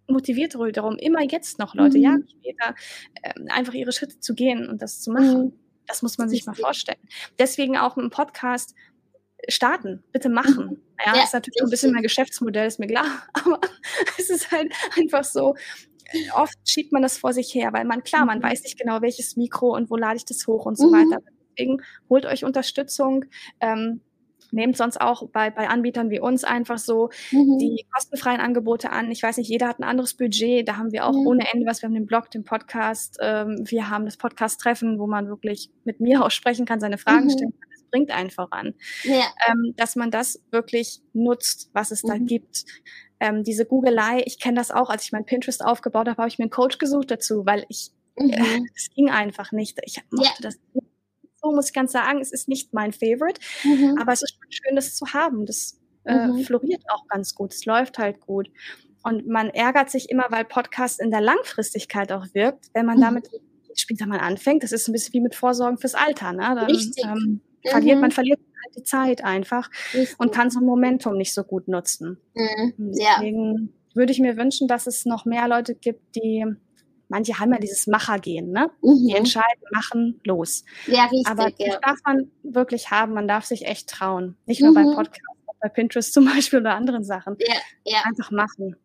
[0.08, 2.04] motiviert darum, immer jetzt noch Leute, mhm.
[2.04, 2.76] Jahre später,
[3.22, 5.46] äh, einfach ihre Schritte zu gehen und das zu machen.
[5.46, 5.54] Mhm.
[5.88, 7.00] Das muss man sich mal vorstellen.
[7.40, 8.76] Deswegen auch im Podcast
[9.48, 10.66] starten, bitte machen.
[10.66, 10.82] Mhm.
[11.06, 13.60] Ja, ja, ist natürlich ein bisschen mein Geschäftsmodell, ist mir klar, aber
[14.18, 15.56] es ist halt einfach so,
[16.36, 18.44] oft schiebt man das vor sich her, weil man, klar, man mhm.
[18.44, 20.94] weiß nicht genau, welches Mikro und wo lade ich das hoch und so mhm.
[20.94, 21.22] weiter.
[21.50, 23.26] Deswegen holt euch Unterstützung.
[23.60, 24.02] Ähm,
[24.52, 27.58] nehmt sonst auch bei, bei Anbietern wie uns einfach so mhm.
[27.58, 29.12] die kostenfreien Angebote an.
[29.12, 30.68] Ich weiß nicht, jeder hat ein anderes Budget.
[30.68, 31.28] Da haben wir auch mhm.
[31.28, 31.82] ohne Ende was.
[31.82, 33.18] Wir haben den Blog, den Podcast.
[33.22, 37.26] Ähm, wir haben das Podcast-Treffen, wo man wirklich mit mir auch sprechen kann, seine Fragen
[37.26, 37.32] mhm.
[37.32, 37.70] stellen kann.
[37.72, 38.74] Das bringt einfach an.
[39.04, 39.26] Ja.
[39.48, 42.26] Ähm, dass man das wirklich nutzt, was es da mhm.
[42.26, 42.66] gibt.
[43.20, 46.40] Ähm, diese Googelei, ich kenne das auch, als ich mein Pinterest aufgebaut habe, habe ich
[46.40, 48.68] mir einen Coach gesucht dazu, weil ich, äh, mhm.
[48.76, 49.80] es ging einfach nicht.
[49.86, 50.34] Ich mochte ja.
[50.42, 50.91] das nicht
[51.42, 52.20] so, muss ich ganz sagen.
[52.22, 53.98] Es ist nicht mein Favorite, mhm.
[54.00, 55.46] aber es ist schon schön, das zu haben.
[55.46, 56.44] Das äh, mhm.
[56.44, 57.54] floriert auch ganz gut.
[57.54, 58.50] Es läuft halt gut.
[59.04, 63.02] Und man ärgert sich immer, weil Podcast in der Langfristigkeit auch wirkt, wenn man mhm.
[63.02, 63.30] damit
[63.76, 64.64] später mal anfängt.
[64.64, 66.34] Das ist ein bisschen wie mit Vorsorgen fürs Alter.
[66.34, 66.40] Ne?
[66.40, 67.04] Dann, Richtig.
[67.04, 68.14] Ähm, verliert, man mhm.
[68.14, 70.20] verliert halt die Zeit einfach Richtig.
[70.20, 72.18] und kann so ein Momentum nicht so gut nutzen.
[72.36, 72.74] Mhm.
[72.78, 73.96] Deswegen ja.
[73.96, 76.46] würde ich mir wünschen, dass es noch mehr Leute gibt, die
[77.12, 78.72] manche haben ja dieses Machergehen, ne?
[78.82, 79.08] Mhm.
[79.08, 80.64] Die entscheiden, machen, los.
[80.88, 81.28] Ja, richtig.
[81.28, 81.80] Aber das ja.
[81.82, 84.38] darf man wirklich haben, man darf sich echt trauen.
[84.46, 84.76] Nicht nur mhm.
[84.76, 87.36] bei Podcasts, bei Pinterest zum Beispiel oder anderen Sachen.
[87.40, 87.56] Ja,
[87.86, 88.00] ja.
[88.06, 88.76] Einfach machen.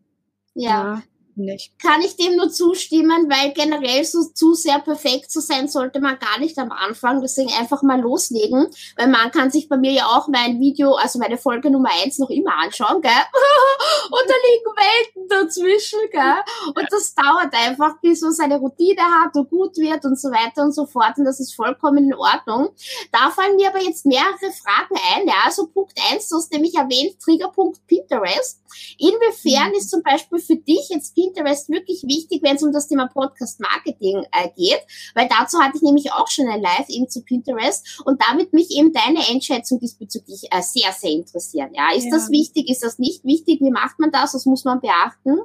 [0.55, 0.71] Ja.
[0.71, 1.03] ja
[1.37, 1.73] nicht.
[1.81, 6.19] Kann ich dem nur zustimmen, weil generell so zu sehr perfekt zu sein sollte man
[6.19, 7.21] gar nicht am Anfang.
[7.21, 8.67] Deswegen einfach mal loslegen,
[8.97, 12.19] weil man kann sich bei mir ja auch mein Video, also meine Folge Nummer eins
[12.19, 13.11] noch immer anschauen, gell?
[14.11, 16.75] und da liegen Welten dazwischen, gell?
[16.75, 20.63] Und das dauert einfach, bis man seine Routine hat und gut wird und so weiter
[20.63, 21.19] und so fort.
[21.19, 22.71] Und das ist vollkommen in Ordnung.
[23.13, 25.27] Da fallen mir aber jetzt mehrere Fragen ein.
[25.27, 28.61] Ja, also Punkt eins, du hast nämlich erwähnt, Triggerpunkt Pinterest.
[28.99, 29.77] Inwiefern mhm.
[29.77, 33.09] ist zum Beispiel für dich jetzt Pinterest Pinterest wirklich wichtig, wenn es um das Thema
[33.09, 34.81] Podcast Marketing äh, geht,
[35.15, 38.71] weil dazu hatte ich nämlich auch schon ein Live eben zu Pinterest und damit mich
[38.71, 41.71] eben deine Einschätzung diesbezüglich äh, sehr, sehr interessieren.
[41.75, 42.11] Ja, ist ja.
[42.11, 42.69] das wichtig?
[42.71, 43.61] Ist das nicht wichtig?
[43.61, 44.35] Wie macht man das?
[44.35, 45.41] Was muss man beachten?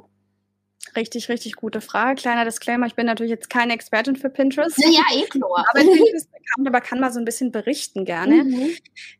[0.96, 2.20] Richtig, richtig gute Frage.
[2.20, 4.76] Kleiner Disclaimer, ich bin natürlich jetzt keine Expertin für Pinterest.
[4.78, 5.64] Ja, ja eh klar.
[5.70, 8.44] Aber Pinterest kann, aber kann mal so ein bisschen berichten gerne.
[8.52, 8.70] Mhm.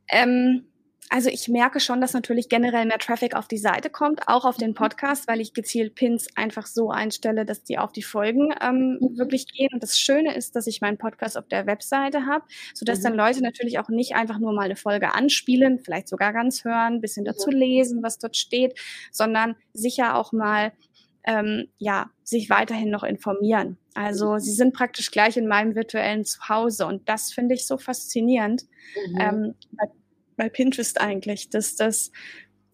[0.09, 0.72] Ähm,
[1.13, 4.57] also ich merke schon, dass natürlich generell mehr Traffic auf die Seite kommt, auch auf
[4.57, 4.77] den mhm.
[4.77, 9.19] Podcast, weil ich gezielt Pins einfach so einstelle, dass die auf die Folgen ähm, mhm.
[9.19, 9.69] wirklich gehen.
[9.75, 13.03] Und das Schöne ist, dass ich meinen Podcast auf der Webseite habe, sodass mhm.
[13.03, 17.03] dann Leute natürlich auch nicht einfach nur mal eine Folge anspielen, vielleicht sogar ganz hören,
[17.03, 20.73] bisschen dazu lesen, was dort steht, sondern sicher auch mal
[21.25, 23.77] ähm, ja, sich weiterhin noch informieren.
[23.93, 28.63] Also sie sind praktisch gleich in meinem virtuellen Zuhause und das finde ich so faszinierend.
[29.09, 29.21] Mhm.
[29.21, 29.55] Ähm,
[30.37, 32.11] bei Pinterest eigentlich, dass das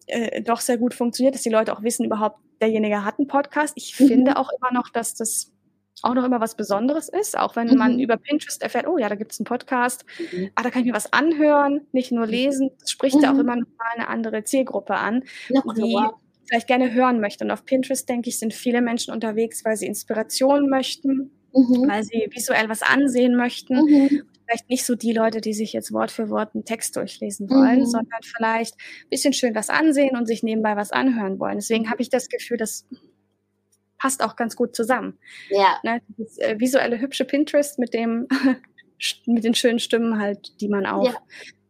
[0.07, 3.73] äh, doch sehr gut funktioniert, dass die Leute auch wissen überhaupt, derjenige hat einen Podcast.
[3.75, 4.07] Ich mhm.
[4.07, 5.51] finde auch immer noch, dass das
[6.01, 7.77] auch noch immer was Besonderes ist, auch wenn mhm.
[7.77, 10.49] man über Pinterest erfährt, oh ja, da gibt es einen Podcast, mhm.
[10.55, 12.31] ah, da kann ich mir was anhören, nicht nur mhm.
[12.31, 12.71] lesen.
[12.79, 13.23] Das spricht mhm.
[13.23, 15.97] ja auch immer noch mal eine andere Zielgruppe an, ja, die
[16.47, 17.43] vielleicht gerne hören möchte.
[17.43, 21.87] Und auf Pinterest, denke ich, sind viele Menschen unterwegs, weil sie Inspiration möchten, mhm.
[21.87, 24.23] weil sie visuell was ansehen möchten.
[24.49, 27.49] Mhm vielleicht nicht so die Leute, die sich jetzt Wort für Wort einen Text durchlesen
[27.49, 27.85] wollen, mhm.
[27.85, 31.57] sondern vielleicht ein bisschen schön was ansehen und sich nebenbei was anhören wollen.
[31.57, 32.87] Deswegen habe ich das Gefühl, das
[33.99, 35.19] passt auch ganz gut zusammen.
[35.49, 35.79] Ja.
[35.83, 38.27] Ne, das äh, visuelle, hübsche Pinterest mit dem,
[39.27, 41.19] mit den schönen Stimmen halt, die man auch ja.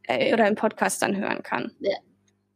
[0.03, 1.71] äh, oder im Podcast dann hören kann.
[1.79, 1.97] Ja.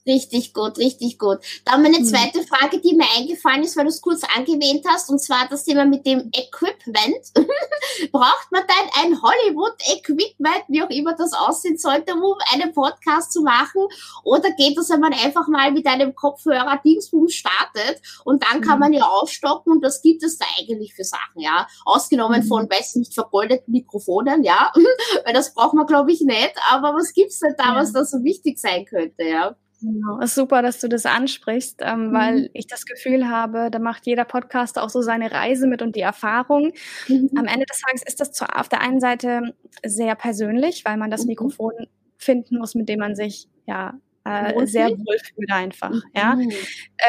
[0.06, 1.40] Richtig gut, richtig gut.
[1.64, 2.06] Dann meine mhm.
[2.06, 5.64] zweite Frage, die mir eingefallen ist, weil du es kurz angewähnt hast, und zwar das
[5.64, 7.32] Thema mit dem Equipment.
[8.12, 13.44] Braucht man dann ein Hollywood-Equipment, wie auch immer das aussehen sollte, um einen Podcast zu
[13.44, 13.88] machen?
[14.26, 18.76] Oder geht das, wenn man einfach mal mit einem Kopfhörer Dingsbum startet und dann kann
[18.76, 18.80] mhm.
[18.80, 21.66] man ja aufstocken und das gibt es da eigentlich für Sachen, ja?
[21.86, 22.48] Ausgenommen mhm.
[22.48, 24.74] von, weiß nicht, vergoldeten Mikrofonen, ja?
[25.24, 26.56] weil das braucht man, glaube ich, nicht.
[26.70, 27.76] Aber was gibt's denn da, ja.
[27.76, 29.56] was da so wichtig sein könnte, ja?
[29.84, 32.14] Genau, ist super, dass du das ansprichst, ähm, mhm.
[32.14, 35.98] weil ich das Gefühl habe, da macht jeder Podcaster auch so seine Reise mit und
[35.98, 36.72] die Erfahrung.
[37.10, 37.32] Mhm.
[37.36, 39.54] Am Ende des Tages ist das zwar auf der einen Seite
[39.86, 41.32] sehr persönlich, weil man das mhm.
[41.32, 41.74] Mikrofon
[42.18, 46.02] finden muss, mit dem man sich ja äh, sehr wohlfühlt einfach.
[46.16, 46.36] Ja.
[46.36, 46.52] Mhm.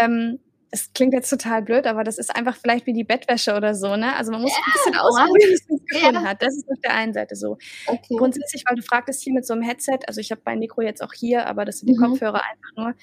[0.01, 0.41] Ähm,
[0.75, 3.95] es klingt jetzt total blöd, aber das ist einfach vielleicht wie die Bettwäsche oder so,
[3.95, 4.17] ne?
[4.17, 6.31] Also man muss ja, ein bisschen ausprobieren, bis man es gefunden ja.
[6.31, 6.43] hat.
[6.43, 7.59] Das ist auf der einen Seite so.
[7.87, 8.17] Okay.
[8.17, 11.01] Grundsätzlich, weil du fragtest hier mit so einem Headset, also ich habe mein Mikro jetzt
[11.01, 12.03] auch hier, aber das sind die mhm.
[12.03, 12.95] Kopfhörer einfach nur.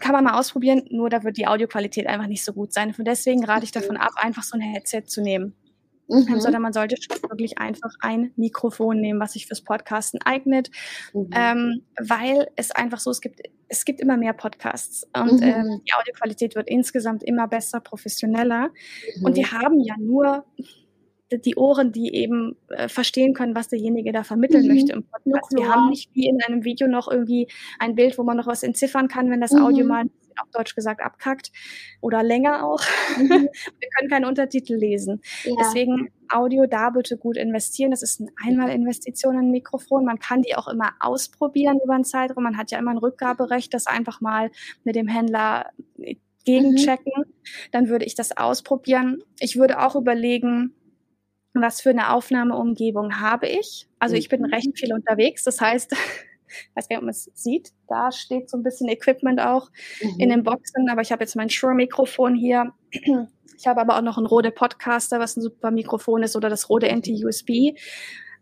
[0.00, 2.92] Kann man mal ausprobieren, nur da wird die Audioqualität einfach nicht so gut sein.
[2.92, 5.54] Von deswegen rate ich davon ab, einfach so ein Headset zu nehmen.
[6.08, 6.40] Mhm.
[6.40, 10.70] Sondern man sollte schon wirklich einfach ein Mikrofon nehmen, was sich fürs Podcasten eignet,
[11.14, 11.30] mhm.
[11.34, 15.42] ähm, weil es einfach so, es gibt, es gibt immer mehr Podcasts und mhm.
[15.42, 18.70] ähm, die Audioqualität wird insgesamt immer besser, professioneller
[19.22, 19.52] und die mhm.
[19.52, 20.44] haben ja nur
[21.38, 24.74] die Ohren, die eben äh, verstehen können, was derjenige da vermitteln mhm.
[24.74, 25.52] möchte im Podcast.
[25.54, 27.48] Wir haben nicht wie in einem Video noch irgendwie
[27.78, 29.88] ein Bild, wo man noch was entziffern kann, wenn das Audio mhm.
[29.88, 30.04] mal
[30.40, 31.50] auf Deutsch gesagt abkackt
[32.00, 32.82] oder länger auch.
[33.18, 33.28] Mhm.
[33.80, 35.20] Wir können keine Untertitel lesen.
[35.44, 35.54] Ja.
[35.58, 37.90] Deswegen Audio da bitte gut investieren.
[37.90, 40.04] Das ist eine Einmalinvestition in ein Mikrofon.
[40.04, 42.44] Man kann die auch immer ausprobieren über einen Zeitraum.
[42.44, 44.50] Man hat ja immer ein Rückgaberecht, das einfach mal
[44.84, 45.70] mit dem Händler
[46.44, 47.12] gegenchecken.
[47.16, 47.32] Mhm.
[47.70, 49.22] Dann würde ich das ausprobieren.
[49.38, 50.74] Ich würde auch überlegen,
[51.54, 53.88] was für eine Aufnahmeumgebung habe ich.
[53.98, 54.46] Also ich bin mhm.
[54.46, 55.44] recht viel unterwegs.
[55.44, 55.94] Das heißt,
[56.74, 57.72] weiß gar nicht, ob man es sieht.
[57.88, 59.70] Da steht so ein bisschen Equipment auch
[60.02, 60.18] mhm.
[60.18, 62.72] in den Boxen, aber ich habe jetzt mein Shure-Mikrofon hier.
[63.58, 66.68] Ich habe aber auch noch ein Rode Podcaster, was ein super Mikrofon ist, oder das
[66.68, 67.76] Rode NT-USB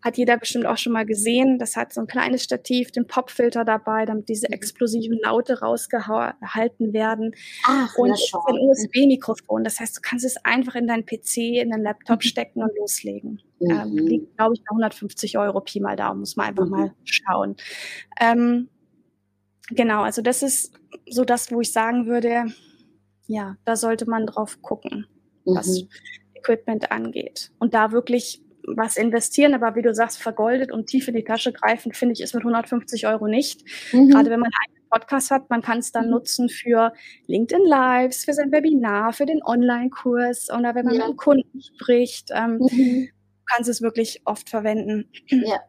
[0.02, 1.58] hat jeder bestimmt auch schon mal gesehen.
[1.58, 4.54] Das hat so ein kleines Stativ, den Popfilter dabei, damit diese mhm.
[4.54, 7.34] explosiven Laute rausgehalten werden.
[7.64, 9.64] Ach, und ein USB-Mikrofon.
[9.64, 12.28] Das heißt, du kannst es einfach in deinen PC, in deinen Laptop mhm.
[12.28, 13.42] stecken und loslegen.
[13.60, 13.70] Mhm.
[13.70, 16.14] Ähm, liegt, glaube ich, bei 150 Euro Pi mal da.
[16.14, 16.70] Muss man einfach mhm.
[16.70, 17.56] mal schauen.
[18.20, 18.68] Ähm,
[19.68, 20.72] genau, also das ist
[21.08, 22.46] so das, wo ich sagen würde,
[23.26, 25.06] ja, da sollte man drauf gucken,
[25.44, 25.88] was mhm.
[26.34, 27.52] Equipment angeht.
[27.58, 31.52] Und da wirklich was investieren, aber wie du sagst, vergoldet und tief in die Tasche
[31.52, 33.64] greifen, finde ich, ist mit 150 Euro nicht.
[33.92, 34.08] Mhm.
[34.10, 36.10] Gerade wenn man einen Podcast hat, man kann es dann mhm.
[36.10, 36.92] nutzen für
[37.26, 41.00] LinkedIn Lives, für sein Webinar, für den Online-Kurs oder wenn man ja.
[41.00, 42.30] mit einem Kunden spricht.
[42.32, 43.08] Ähm, mhm.
[43.46, 45.10] kannst es wirklich oft verwenden.
[45.26, 45.60] Ja.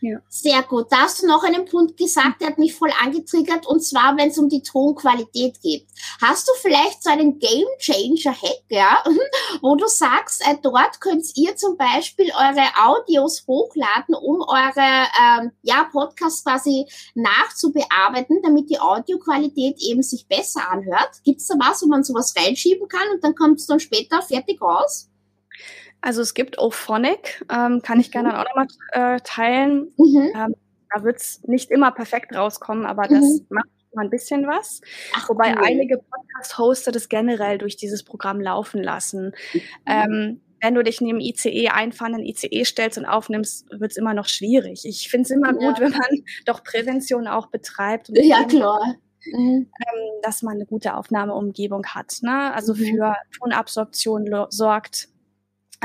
[0.00, 0.18] Ja.
[0.28, 0.86] Sehr gut.
[0.90, 4.28] Da hast du noch einen Punkt gesagt, der hat mich voll angetriggert, und zwar, wenn
[4.28, 5.86] es um die Tonqualität geht.
[6.20, 9.02] Hast du vielleicht so einen Game Changer Hack, ja,
[9.62, 15.52] wo du sagst, äh, dort könnt ihr zum Beispiel eure Audios hochladen, um eure ähm,
[15.62, 21.22] ja, Podcasts quasi nachzubearbeiten, damit die Audioqualität eben sich besser anhört?
[21.24, 24.20] Gibt es da was, wo man sowas reinschieben kann und dann kommt es dann später
[24.22, 25.08] fertig raus?
[26.06, 28.34] Also es gibt Ophonic, ähm, kann ich gerne mhm.
[28.36, 29.92] auch nochmal äh, teilen.
[29.96, 30.32] Mhm.
[30.36, 30.54] Ähm,
[30.94, 33.46] da wird es nicht immer perfekt rauskommen, aber das mhm.
[33.48, 34.82] macht mal ein bisschen was.
[35.16, 35.64] Ach, Wobei cool.
[35.64, 39.32] einige Podcast-Hoster das generell durch dieses Programm laufen lassen.
[39.52, 39.60] Mhm.
[39.84, 44.14] Ähm, wenn du dich neben ICE einfahren, in ICE stellst und aufnimmst, wird es immer
[44.14, 44.84] noch schwierig.
[44.84, 45.68] Ich finde es immer ja.
[45.72, 48.10] gut, wenn man doch Prävention auch betreibt.
[48.12, 48.94] ja, klar.
[49.32, 49.72] Mhm.
[49.80, 52.18] Ähm, dass man eine gute Aufnahmeumgebung hat.
[52.22, 52.54] Ne?
[52.54, 52.78] Also mhm.
[52.78, 55.08] für Tonabsorption sorgt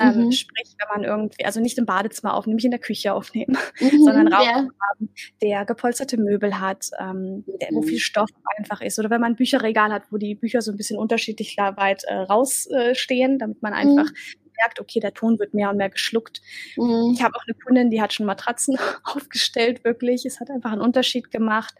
[0.02, 0.32] ähm, mhm.
[0.32, 4.04] Sprich, wenn man irgendwie, also nicht im Badezimmer aufnehmen, nicht in der Küche aufnehmen, mhm,
[4.04, 4.56] sondern Raum ja.
[4.56, 5.10] haben,
[5.42, 8.00] der gepolsterte Möbel hat, ähm, der, wo viel mhm.
[8.00, 9.00] Stoff einfach ist.
[9.00, 12.16] Oder wenn man ein Bücherregal hat, wo die Bücher so ein bisschen unterschiedlich weit äh,
[12.16, 14.52] rausstehen, äh, damit man einfach mhm.
[14.58, 16.42] merkt, okay, der Ton wird mehr und mehr geschluckt.
[16.78, 17.14] Mhm.
[17.14, 20.26] Ich habe auch eine Kundin, die hat schon Matratzen aufgestellt, wirklich.
[20.26, 21.76] Es hat einfach einen Unterschied gemacht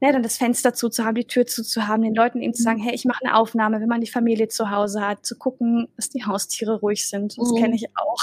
[0.00, 2.84] ne, dann das Fenster zuzuhaben, die Tür zuzuhaben, den Leuten eben zu sagen, mhm.
[2.84, 6.08] hey, ich mache eine Aufnahme, wenn man die Familie zu Hause hat, zu gucken, dass
[6.08, 7.36] die Haustiere ruhig sind.
[7.38, 7.56] Das mhm.
[7.56, 8.22] kenne ich auch.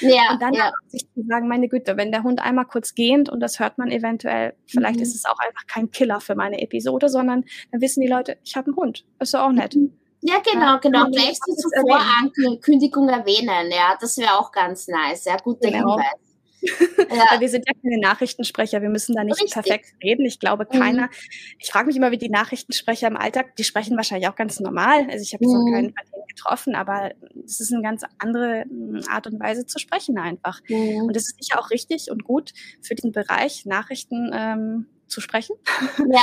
[0.00, 0.72] Ja, und dann ja.
[0.88, 3.90] sich zu sagen, meine Güte, wenn der Hund einmal kurz gehend und das hört man
[3.90, 5.02] eventuell, vielleicht mhm.
[5.02, 8.56] ist es auch einfach kein Killer für meine Episode, sondern dann wissen die Leute, ich
[8.56, 9.04] habe einen Hund.
[9.18, 9.74] Ist doch auch nett.
[9.74, 9.92] Mhm.
[10.20, 11.10] Ja, genau, ja, genau.
[11.10, 15.26] Gleich zur Vorankündigung erwähnen, ja, das wäre auch ganz nice.
[15.26, 15.96] Ja, guter genau.
[15.96, 16.27] Hinweis.
[16.62, 17.40] Ja.
[17.40, 19.54] wir sind ja keine Nachrichtensprecher, wir müssen da nicht Richtig.
[19.54, 20.26] perfekt reden.
[20.26, 20.78] Ich glaube, mhm.
[20.78, 21.02] keiner.
[21.06, 21.10] Mhm.
[21.58, 25.06] Ich frage mich immer, wie die Nachrichtensprecher im Alltag, die sprechen wahrscheinlich auch ganz normal.
[25.10, 25.64] Also ich habe jetzt mhm.
[25.64, 27.12] noch keinen von getroffen, aber
[27.44, 30.60] es ist eine ganz andere hm, Art und Weise zu sprechen einfach.
[30.68, 31.04] Mhm.
[31.04, 32.52] Und es ist sicher auch richtig und gut
[32.82, 34.30] für diesen Bereich Nachrichten.
[34.32, 35.56] Ähm, zu sprechen.
[36.10, 36.20] Ja.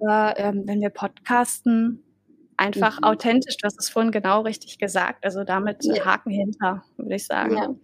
[0.00, 2.02] Aber ähm, wenn wir podcasten,
[2.56, 3.04] einfach mhm.
[3.04, 6.04] authentisch, du hast es vorhin genau richtig gesagt, also damit ja.
[6.04, 7.56] Haken hinter, würde ich sagen.
[7.56, 7.74] Ja.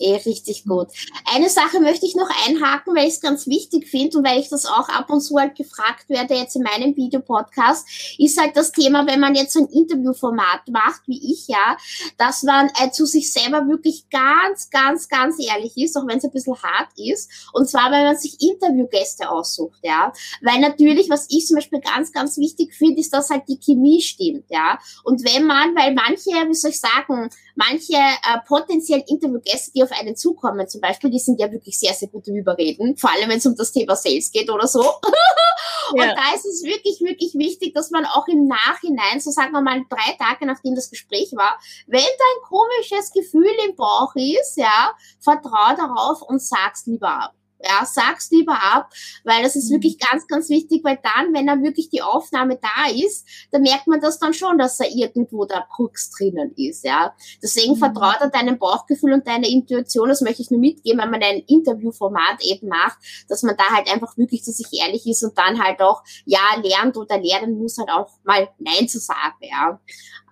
[0.00, 0.88] Eh, richtig gut.
[1.32, 4.48] Eine Sache möchte ich noch einhaken, weil ich es ganz wichtig finde und weil ich
[4.48, 8.72] das auch ab und zu halt gefragt werde jetzt in meinem Videopodcast, ist halt das
[8.72, 11.76] Thema, wenn man jetzt so ein Interviewformat macht, wie ich ja,
[12.18, 16.24] dass man äh, zu sich selber wirklich ganz, ganz, ganz ehrlich ist, auch wenn es
[16.24, 17.30] ein bisschen hart ist.
[17.52, 20.12] Und zwar, wenn man sich Interviewgäste aussucht, ja.
[20.42, 24.02] Weil natürlich, was ich zum Beispiel ganz, ganz wichtig finde, ist, dass halt die Chemie
[24.02, 24.76] stimmt, ja.
[25.04, 29.92] Und wenn man, weil manche, wie soll ich sagen, manche äh, potenziellen Interviewgäste, die auf
[29.92, 33.28] einen zukommen zum Beispiel, die sind ja wirklich sehr, sehr gut im Überreden, vor allem
[33.28, 34.80] wenn es um das Thema Sales geht oder so.
[35.92, 36.14] und ja.
[36.14, 39.82] da ist es wirklich, wirklich wichtig, dass man auch im Nachhinein, so sagen wir mal
[39.88, 44.92] drei Tage nachdem das Gespräch war, wenn da ein komisches Gefühl im Bauch ist, ja,
[45.20, 47.34] vertrau darauf und sag's lieber ab.
[47.66, 48.92] Ja, sag's lieber ab,
[49.24, 49.76] weil das ist mhm.
[49.76, 53.86] wirklich ganz, ganz wichtig, weil dann, wenn dann wirklich die Aufnahme da ist, dann merkt
[53.86, 57.14] man das dann schon, dass da irgendwo der Krux drinnen ist, ja.
[57.42, 57.78] Deswegen mhm.
[57.78, 61.42] vertraut an deinem Bauchgefühl und deine Intuition, das möchte ich nur mitgeben, wenn man ein
[61.46, 62.98] Interviewformat eben macht,
[63.28, 66.40] dass man da halt einfach wirklich zu sich ehrlich ist und dann halt auch, ja,
[66.62, 69.80] lernt oder lernen muss halt auch mal Nein zu sagen, ja.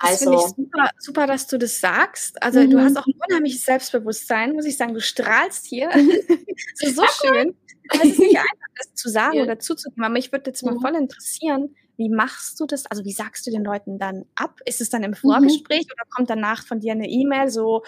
[0.02, 0.12] Also.
[0.12, 2.42] Das finde ich super, super, dass du das sagst.
[2.42, 2.70] Also, mhm.
[2.70, 4.94] du hast auch ein unheimliches Selbstbewusstsein, muss ich sagen.
[4.94, 5.90] Du strahlst hier.
[6.74, 7.56] so, so schön.
[7.90, 9.42] Es ist nicht einfach, das zu sagen ja.
[9.44, 10.80] oder zuzugeben, aber mich würde jetzt mal mhm.
[10.80, 12.86] voll interessieren, wie machst du das?
[12.86, 14.60] Also wie sagst du den Leuten dann ab?
[14.64, 15.16] Ist es dann im mhm.
[15.16, 15.92] Vorgespräch mhm.
[15.92, 17.82] oder kommt danach von dir eine E-Mail so,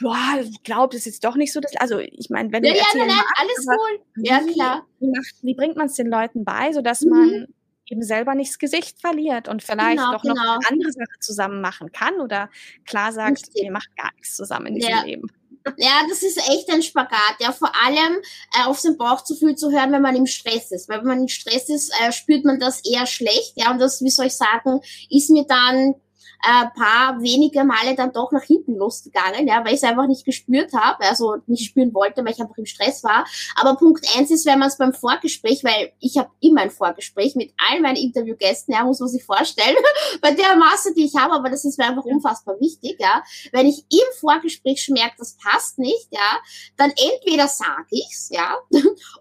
[0.00, 1.76] ja, ich glaube, das ist jetzt doch nicht so das.
[1.76, 4.24] Also ich meine, wenn ja, du ja, nein, nein, magst, alles cool.
[4.24, 4.86] Ja, klar.
[4.98, 7.10] Wie, macht, wie bringt man es den Leuten bei, sodass mhm.
[7.10, 7.46] man
[7.86, 10.58] eben selber nicht das Gesicht verliert und vielleicht genau, doch noch genau.
[10.68, 12.48] andere Sache zusammen machen kann oder
[12.86, 13.62] klar sagt, Richtig.
[13.64, 15.02] wir machen gar nichts zusammen in diesem ja.
[15.02, 15.30] Leben.
[15.76, 17.36] Ja, das ist echt ein Spagat.
[17.38, 18.18] Ja, vor allem
[18.54, 20.88] äh, auf sein Bauchgefühl zu hören, wenn man im Stress ist.
[20.88, 23.52] Weil wenn man im Stress ist, äh, spürt man das eher schlecht.
[23.56, 24.80] Ja, und das, wie soll ich sagen,
[25.10, 25.94] ist mir dann
[26.42, 30.24] äh, paar wenige Male dann doch nach hinten losgegangen, ja, weil ich es einfach nicht
[30.24, 33.26] gespürt habe, also nicht spüren wollte, weil ich einfach im Stress war.
[33.56, 37.34] Aber Punkt eins ist, wenn man es beim Vorgespräch, weil ich habe immer ein Vorgespräch
[37.34, 39.76] mit all meinen Interviewgästen, ja, muss man sich vorstellen,
[40.22, 43.22] bei der Masse, die ich habe, aber das ist mir einfach unfassbar wichtig, ja.
[43.52, 46.38] Wenn ich im Vorgespräch schon merke, das passt nicht, ja,
[46.76, 48.56] dann entweder sage ich's, ja,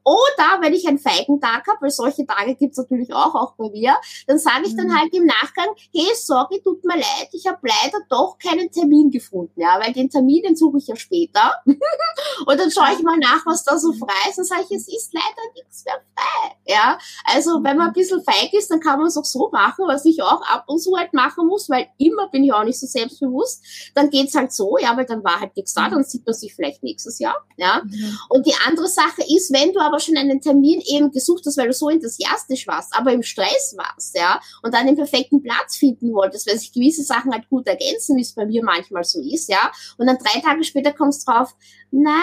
[0.04, 3.98] oder wenn ich einen Feigentag habe, weil solche Tage gibt's natürlich auch, auch bei mir,
[4.28, 5.00] dann sage ich dann mhm.
[5.00, 9.12] halt im Nachgang, hey, sorry, tut mir leid, leid, ich habe leider doch keinen Termin
[9.12, 11.54] gefunden, ja, weil den Termin, den suche ich ja später.
[11.66, 14.88] und dann schaue ich mal nach, was da so frei ist und sage ich, es
[14.88, 16.98] ist leider nichts mehr frei, ja.
[17.26, 20.06] Also, wenn man ein bisschen feig ist, dann kann man es auch so machen, was
[20.06, 22.88] ich auch ab und zu halt machen muss, weil immer bin ich auch nicht so
[22.88, 23.64] selbstbewusst.
[23.96, 26.54] Dann geht's halt so, ja, weil dann war halt nichts da, dann sieht man sich
[26.54, 27.82] vielleicht nächstes Jahr, ja.
[27.84, 28.18] Mhm.
[28.30, 31.68] Und die andere Sache ist, wenn du aber schon einen Termin eben gesucht hast, weil
[31.68, 36.14] du so enthusiastisch warst, aber im Stress warst, ja, und dann den perfekten Platz finden
[36.14, 39.20] wolltest, weil sich gewisse gewisse Sachen halt gut ergänzen, wie es bei mir manchmal so
[39.20, 39.72] ist, ja.
[39.98, 41.56] Und dann drei Tage später kommst drauf,
[41.92, 42.14] nein,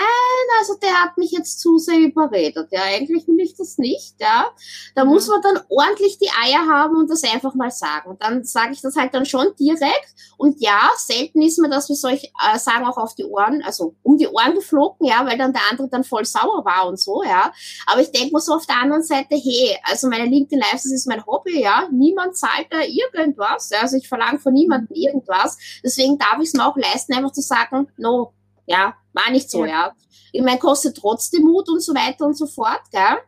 [0.60, 2.82] also der hat mich jetzt zu sehr überredet, ja.
[2.82, 4.50] Eigentlich will ich das nicht, ja.
[4.94, 5.10] Da mhm.
[5.10, 8.16] muss man dann ordentlich die Eier haben und das einfach mal sagen.
[8.20, 10.14] Dann sage ich das halt dann schon direkt.
[10.36, 13.62] Und ja, selten ist mir das, wie soll ich äh, sagen, auch auf die Ohren,
[13.62, 17.00] also um die Ohren geflogen, ja, weil dann der andere dann voll sauer war und
[17.00, 17.52] so, ja.
[17.86, 20.92] Aber ich denke mir so auf der anderen Seite, hey, also meine LinkedIn Lives, das
[20.92, 21.88] ist mein Hobby, ja.
[21.90, 23.80] Niemand zahlt da irgendwas, ja.
[23.80, 25.58] Also ich verlange von niemandem irgendwas.
[25.84, 28.32] Deswegen darf ich es mir auch leisten, einfach zu sagen, no,
[28.66, 29.70] ja, war nicht so, ja.
[29.70, 29.92] ja.
[30.32, 33.18] Ich meine, kostet trotzdem Mut und so weiter und so fort, gell?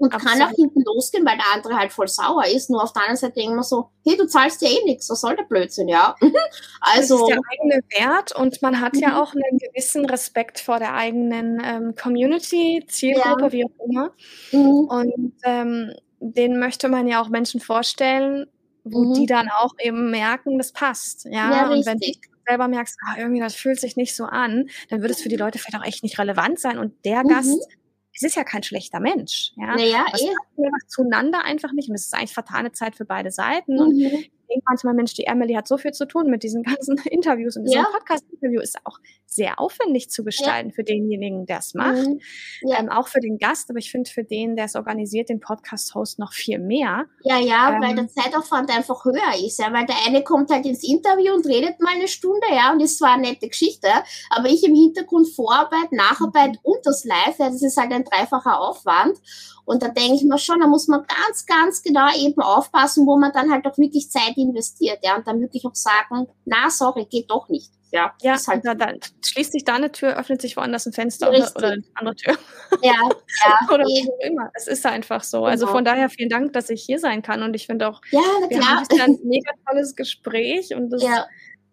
[0.00, 0.38] Und Absolut.
[0.38, 2.70] kann auch hinten losgehen, weil der andere halt voll sauer ist.
[2.70, 5.20] Nur auf der anderen Seite denken wir so, hey, du zahlst ja eh nichts, was
[5.20, 6.14] soll der Blödsinn, ja?
[6.80, 7.18] also.
[7.18, 9.00] Das ist der eigene Wert und man hat mhm.
[9.00, 13.52] ja auch einen gewissen Respekt vor der eigenen ähm, Community, Zielgruppe, ja.
[13.52, 14.10] wie auch immer.
[14.52, 14.88] Mhm.
[14.88, 18.46] Und ähm, den möchte man ja auch Menschen vorstellen,
[18.84, 19.14] wo mhm.
[19.14, 21.24] die dann auch eben merken, das passt.
[21.24, 22.06] Ja, ja und wenn du
[22.48, 25.36] selber merkst, ah, irgendwie das fühlt sich nicht so an, dann wird es für die
[25.36, 26.78] Leute vielleicht auch echt nicht relevant sein.
[26.78, 27.28] Und der mhm.
[27.28, 27.60] Gast,
[28.12, 29.52] es ist ja kein schlechter Mensch.
[29.56, 30.68] Ja, naja, eh.
[30.88, 31.88] zueinander einfach nicht.
[31.88, 33.74] Und es ist eigentlich vertane Zeit für beide Seiten.
[33.74, 33.80] Mhm.
[33.80, 37.56] Und denke manchmal, Mensch, die Emily hat so viel zu tun mit diesen ganzen Interviews
[37.56, 37.88] und diesem ja.
[37.90, 40.74] Podcast-Interview ist auch sehr aufwendig zu gestalten ja.
[40.74, 42.06] für denjenigen, der es macht.
[42.06, 42.20] Mhm.
[42.62, 42.80] Ja.
[42.80, 46.18] Ähm, auch für den Gast, aber ich finde für den, der es organisiert, den Podcast-Host
[46.18, 47.06] noch viel mehr.
[47.22, 50.66] Ja, ja, ähm, weil der Zeitaufwand einfach höher ist, ja, weil der eine kommt halt
[50.66, 53.88] ins Interview und redet mal eine Stunde, ja, und ist zwar eine nette Geschichte,
[54.30, 56.58] aber ich im Hintergrund Vorarbeit, Nacharbeit mhm.
[56.62, 59.18] und das Live, ja, das ist halt ein dreifacher Aufwand.
[59.64, 63.16] Und da denke ich mir schon, da muss man ganz, ganz genau eben aufpassen, wo
[63.16, 67.06] man dann halt auch wirklich Zeit investiert, ja, und dann wirklich auch sagen, na, sorry,
[67.06, 67.70] geht doch nicht.
[67.92, 68.92] Ja, ja halt da, da,
[69.24, 72.38] schließt sich da eine Tür, öffnet sich woanders ein Fenster oder, oder, eine andere Tür.
[72.82, 73.58] Ja, ja.
[73.74, 74.50] oder wie auch immer.
[74.54, 75.38] Es ist einfach so.
[75.38, 75.50] Also genau.
[75.50, 78.20] Also von daher vielen Dank, dass ich hier sein kann und ich finde auch, ja,
[78.48, 78.76] wir klar.
[78.76, 81.26] haben ein mega tolles Gespräch und das ja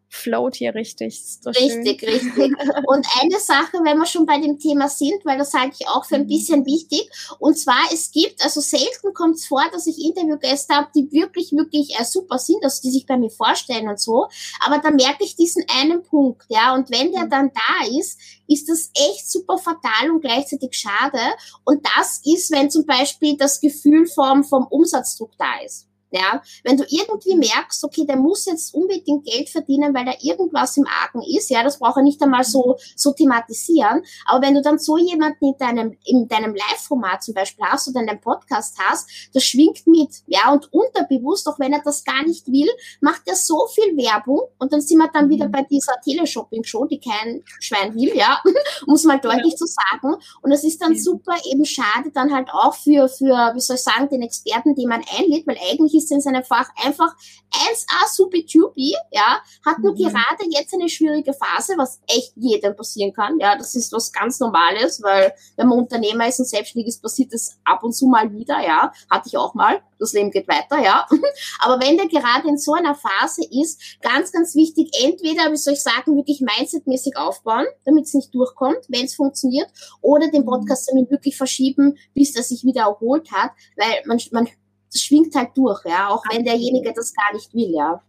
[0.10, 1.22] float hier richtig.
[1.46, 2.10] richtig, schön.
[2.10, 2.56] richtig.
[2.88, 6.06] Und eine Sache, wenn wir schon bei dem Thema sind, weil das halte ich auch
[6.06, 6.28] für ein mhm.
[6.28, 7.10] bisschen wichtig.
[7.40, 11.52] Und zwar, es gibt, also selten kommt es vor, dass ich Interviewgäste habe, die wirklich,
[11.52, 14.28] wirklich äh, super sind, also die sich bei mir vorstellen und so.
[14.66, 16.74] Aber da merke ich diesen einen Punkt, ja.
[16.74, 17.30] Und wenn der mhm.
[17.30, 21.20] dann da ist, ist das echt super fatal und gleichzeitig schade.
[21.66, 25.88] Und das ist, wenn zum Beispiel das Gefühl vom, vom Umsatzdruck da ist.
[26.12, 30.78] Ja, wenn du irgendwie merkst, okay, der muss jetzt unbedingt Geld verdienen, weil da irgendwas
[30.78, 34.04] im Argen ist, ja, das braucht er nicht einmal so, so thematisieren.
[34.26, 38.02] Aber wenn du dann so jemanden in deinem, in deinem Live-Format zum Beispiel hast oder
[38.02, 42.24] in deinem Podcast hast, das schwingt mit, ja, und unterbewusst, auch wenn er das gar
[42.24, 42.70] nicht will,
[43.02, 45.52] macht er so viel Werbung und dann sind wir dann wieder mhm.
[45.52, 48.42] bei dieser Teleshopping-Show, die kein Schwein will, ja,
[48.88, 49.58] um es mal deutlich ja.
[49.58, 50.16] zu sagen.
[50.42, 53.84] Und es ist dann super eben schade dann halt auch für, für, wie soll ich
[53.84, 57.16] sagen, den Experten, den man einlädt, weil eigentlich ist in seinem Fach einfach
[57.52, 59.98] 1A super tubi, ja, hat nur mhm.
[59.98, 64.40] gerade jetzt eine schwierige Phase, was echt jedem passieren kann, ja, das ist was ganz
[64.40, 68.32] Normales, weil wenn man Unternehmer ist und selbstständig ist, passiert das ab und zu mal
[68.32, 71.08] wieder, ja, hatte ich auch mal, das Leben geht weiter, ja,
[71.60, 75.74] aber wenn der gerade in so einer Phase ist, ganz, ganz wichtig, entweder, wie soll
[75.74, 79.70] ich sagen, wirklich mindsetmäßig aufbauen, damit es nicht durchkommt, wenn es funktioniert,
[80.02, 80.48] oder den mhm.
[80.48, 84.48] Podcast damit wirklich verschieben, bis er sich wieder erholt hat, weil man, man
[84.92, 88.02] das schwingt halt durch, ja, auch wenn derjenige das gar nicht will, ja.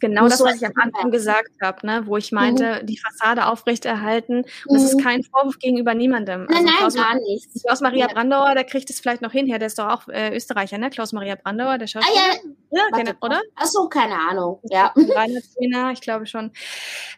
[0.00, 2.86] genau das, was ich am Anfang gesagt habe, ne, wo ich meinte, mhm.
[2.86, 4.44] die Fassade aufrechterhalten.
[4.66, 5.02] Und das ist mhm.
[5.02, 6.46] kein Vorwurf gegenüber niemandem.
[6.50, 7.48] Nein, also nein, Klaus, gar nicht.
[7.64, 8.12] Klaus-Maria ja.
[8.12, 10.90] Brandauer, der kriegt es vielleicht noch hinher, der ist doch auch äh, Österreicher, ne?
[10.90, 12.20] Klaus-Maria Brandauer, der Schauspieler.
[12.20, 12.36] Ah,
[12.70, 13.40] ja, ja kennt, oder?
[13.56, 14.92] Ach so, keine Ahnung, ja.
[14.94, 16.52] Trainer, ich glaube schon.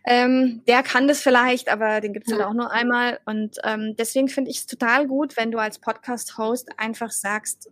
[0.06, 2.38] Ähm, der kann das vielleicht, aber den gibt's ja.
[2.38, 3.20] halt auch nur einmal.
[3.26, 7.70] Und ähm, deswegen finde ich es total gut, wenn du als Podcast-Host einfach sagst,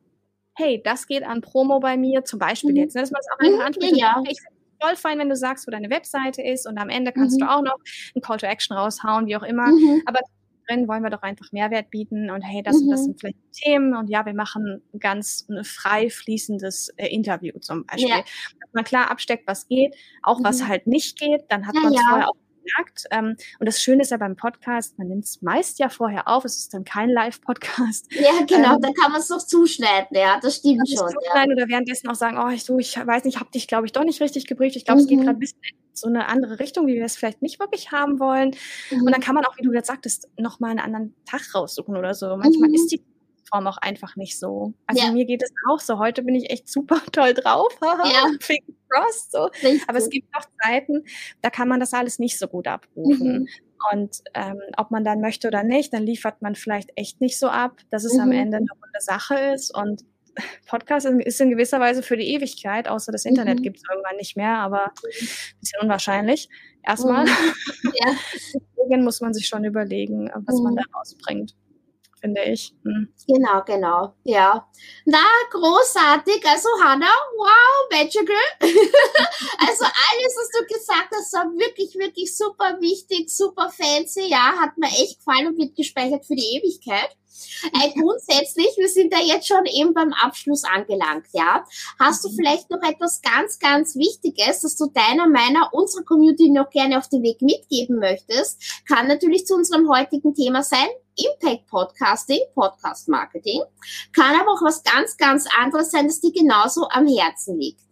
[0.59, 2.77] hey, das geht an Promo bei mir, zum Beispiel mhm.
[2.77, 3.97] jetzt, ne, dass man es auch einfach anspricht.
[3.97, 4.23] Ja, ja.
[4.29, 7.13] Ich finde es voll fein, wenn du sagst, wo deine Webseite ist und am Ende
[7.13, 7.45] kannst mhm.
[7.45, 7.79] du auch noch
[8.15, 9.69] ein Call to Action raushauen, wie auch immer.
[9.69, 10.03] Mhm.
[10.07, 10.19] Aber
[10.67, 13.05] drin wollen wir doch einfach Mehrwert bieten und hey, das und das mhm.
[13.05, 18.09] sind vielleicht Themen und ja, wir machen ganz ein frei fließendes äh, Interview zum Beispiel.
[18.09, 18.19] Ja.
[18.19, 20.69] Dass man klar absteckt, was geht, auch was mhm.
[20.69, 22.37] halt nicht geht, dann hat ja, man es vorher auch
[22.69, 23.05] gemerkt.
[23.11, 26.45] Ähm, und das Schöne ist ja beim Podcast, man nimmt es meist ja vorher auf,
[26.45, 28.13] es ist dann kein Live-Podcast.
[28.13, 31.13] Ja, genau, ähm, dann kann man es doch zuschneiden, ja, das stimmt schon.
[31.35, 31.45] Ja.
[31.45, 33.93] Oder währenddessen auch sagen, oh, ich, du, ich weiß nicht, ich habe dich, glaube ich,
[33.93, 34.77] doch nicht richtig gebrieft.
[34.77, 35.05] Ich glaube, mhm.
[35.05, 35.25] es geht mhm.
[35.25, 38.19] gerade ein bisschen in so eine andere Richtung, wie wir es vielleicht nicht wirklich haben
[38.19, 38.55] wollen.
[38.91, 39.03] Mhm.
[39.03, 42.15] Und dann kann man auch, wie du jetzt sagtest, nochmal einen anderen Tag raussuchen oder
[42.15, 42.37] so.
[42.37, 42.75] Manchmal mhm.
[42.75, 43.03] ist die
[43.49, 44.75] Form auch einfach nicht so.
[44.87, 45.13] Also ja.
[45.13, 45.99] mir geht es auch so.
[45.99, 47.77] Heute bin ich echt super toll drauf.
[47.83, 48.27] ja.
[48.89, 49.33] crossed.
[49.33, 49.51] So.
[49.87, 51.05] Aber es gibt auch Zeiten,
[51.43, 53.41] da kann man das alles nicht so gut abrufen.
[53.41, 53.49] Mhm.
[53.93, 57.49] Und ähm, ob man dann möchte oder nicht, dann liefert man vielleicht echt nicht so
[57.49, 58.21] ab, dass es mhm.
[58.21, 59.75] am Ende eine runde Sache ist.
[59.77, 60.05] Und
[60.67, 63.63] Podcast ist in gewisser Weise für die Ewigkeit, außer das Internet mhm.
[63.63, 65.29] gibt es irgendwann nicht mehr, aber ein
[65.61, 66.49] bisschen unwahrscheinlich.
[66.83, 67.25] Erstmal.
[67.25, 67.93] Mhm.
[68.05, 68.13] Ja.
[68.77, 70.77] Deswegen muss man sich schon überlegen, was man mhm.
[70.77, 71.55] da rausbringt
[72.21, 72.73] finde ich.
[72.85, 73.13] Hm.
[73.27, 74.15] Genau, genau.
[74.25, 74.69] Ja.
[75.05, 76.45] Na, großartig.
[76.47, 77.07] Also Hannah,
[77.37, 78.37] wow, magical.
[78.61, 84.29] also alles, was du gesagt hast, war wirklich, wirklich super wichtig, super fancy.
[84.29, 87.17] Ja, hat mir echt gefallen und wird gespeichert für die Ewigkeit.
[87.73, 91.65] Äh, grundsätzlich, wir sind da jetzt schon eben beim Abschluss angelangt, ja.
[91.99, 92.37] Hast du mhm.
[92.37, 97.09] vielleicht noch etwas ganz, ganz Wichtiges, das du deiner, meiner, unserer Community noch gerne auf
[97.09, 98.83] den Weg mitgeben möchtest?
[98.87, 100.89] Kann natürlich zu unserem heutigen Thema sein.
[101.17, 103.63] Impact Podcasting, Podcast Marketing.
[104.13, 107.88] Kann aber auch was ganz, ganz anderes sein, das dir genauso am Herzen liegt.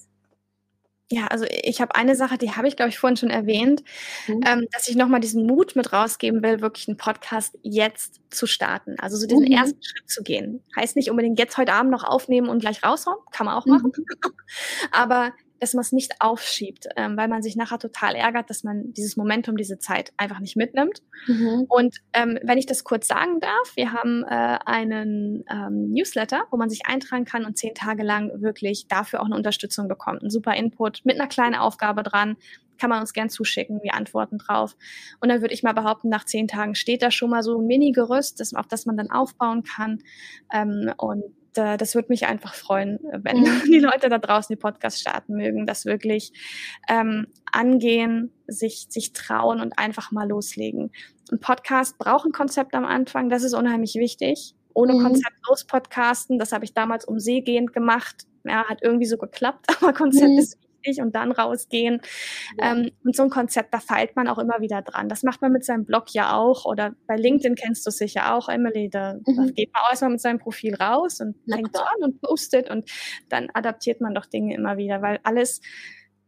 [1.08, 3.84] Ja, also ich habe eine Sache, die habe ich, glaube ich, vorhin schon erwähnt,
[4.26, 4.40] mhm.
[4.44, 8.96] ähm, dass ich nochmal diesen Mut mit rausgeben will, wirklich einen Podcast jetzt zu starten.
[8.98, 9.52] Also so diesen mhm.
[9.52, 10.64] ersten Schritt zu gehen.
[10.74, 13.92] Heißt nicht unbedingt jetzt heute Abend noch aufnehmen und gleich raushauen, kann man auch machen.
[13.96, 14.04] Mhm.
[14.90, 18.92] Aber dass man es nicht aufschiebt, ähm, weil man sich nachher total ärgert, dass man
[18.92, 21.02] dieses Momentum, diese Zeit einfach nicht mitnimmt.
[21.26, 21.66] Mhm.
[21.68, 26.56] Und ähm, wenn ich das kurz sagen darf, wir haben äh, einen ähm, Newsletter, wo
[26.56, 30.22] man sich eintragen kann und zehn Tage lang wirklich dafür auch eine Unterstützung bekommt.
[30.22, 32.36] Ein super Input mit einer kleinen Aufgabe dran,
[32.78, 34.76] kann man uns gern zuschicken, wir antworten drauf.
[35.20, 37.66] Und dann würde ich mal behaupten, nach zehn Tagen steht da schon mal so ein
[37.66, 40.02] Mini-Gerüst, auf das man dann aufbauen kann.
[40.52, 41.24] Ähm, und
[41.58, 43.62] äh, das würde mich einfach freuen, wenn mhm.
[43.66, 46.32] die Leute da draußen die Podcasts starten mögen, das wirklich
[46.88, 50.90] ähm, angehen, sich, sich trauen und einfach mal loslegen.
[51.30, 54.54] Ein Podcast braucht ein Konzept am Anfang, das ist unheimlich wichtig.
[54.74, 55.02] Ohne mhm.
[55.04, 58.26] Konzept lospodcasten, das habe ich damals um See gehend gemacht.
[58.44, 60.38] Ja, hat irgendwie so geklappt, aber Konzept mhm.
[60.38, 62.00] ist wichtig und dann rausgehen.
[62.58, 62.72] Ja.
[62.72, 65.08] Ähm, und so ein Konzept, da feilt man auch immer wieder dran.
[65.08, 68.48] Das macht man mit seinem Blog ja auch oder bei LinkedIn kennst du sicher auch,
[68.48, 68.88] Emily.
[68.90, 69.36] Da, mhm.
[69.36, 72.70] da geht man auch erstmal mit seinem Profil raus und fängt so an und postet
[72.70, 72.90] und
[73.28, 75.60] dann adaptiert man doch Dinge immer wieder, weil alles,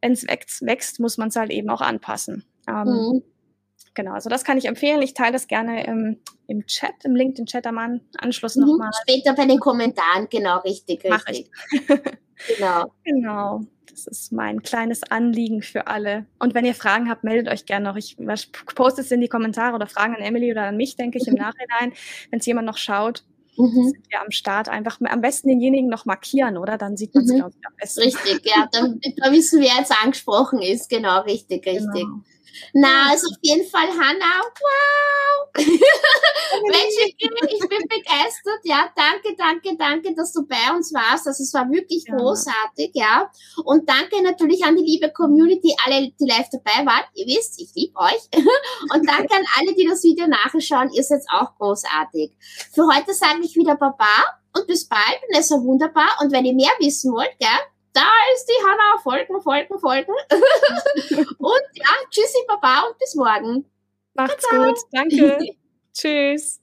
[0.01, 2.45] wenn es wächst, wächst, muss man es halt eben auch anpassen.
[2.69, 3.23] Ähm, mhm.
[3.95, 5.03] Genau, also das kann ich empfehlen.
[5.03, 8.91] Ich teile das gerne im, im Chat, im LinkedIn-Chat am Anschluss mhm, nochmal.
[9.03, 11.51] Später bei den Kommentaren, genau, richtig, richtig.
[12.57, 12.93] genau.
[13.05, 13.61] Genau.
[14.07, 16.26] Das ist mein kleines Anliegen für alle.
[16.38, 17.96] Und wenn ihr Fragen habt, meldet euch gerne noch.
[17.96, 18.16] Ich
[18.74, 21.34] poste es in die Kommentare oder Fragen an Emily oder an mich, denke ich, im
[21.34, 21.92] Nachhinein,
[22.30, 23.24] wenn es jemand noch schaut.
[23.59, 23.88] Mhm.
[23.90, 24.68] sind wir am Start.
[24.68, 26.78] Einfach am besten denjenigen noch markieren, oder?
[26.78, 27.36] Dann sieht man es, mhm.
[27.36, 28.01] glaube ich, am besten.
[28.03, 30.88] Richtig, ja, dann, dann wissen wir, wer jetzt angesprochen ist.
[30.88, 31.92] Genau, richtig, richtig.
[31.92, 32.22] Genau.
[32.72, 35.49] Na, also auf jeden Fall, Hanna, wow!
[35.57, 41.53] Mensch, ich bin begeistert, ja, danke, danke, danke, dass du bei uns warst, also es
[41.55, 42.16] war wirklich ja.
[42.16, 43.30] großartig, ja,
[43.64, 47.70] und danke natürlich an die liebe Community, alle, die live dabei waren, ihr wisst, ich
[47.74, 48.28] liebe euch,
[48.94, 52.32] und danke an alle, die das Video nachschauen, ihr seid auch großartig.
[52.72, 54.24] Für heute sage ich wieder Baba
[54.55, 57.49] und bis bald, und es war wunderbar, und wenn ihr mehr wissen wollt, gell,
[57.99, 58.99] da ist die Hanna.
[59.03, 60.12] Folgen, folgen, folgen.
[61.38, 63.64] und ja, tschüssi, Baba und bis morgen.
[64.14, 64.68] Macht's Baba.
[64.68, 64.78] gut.
[64.92, 65.38] Danke.
[65.92, 66.61] Tschüss.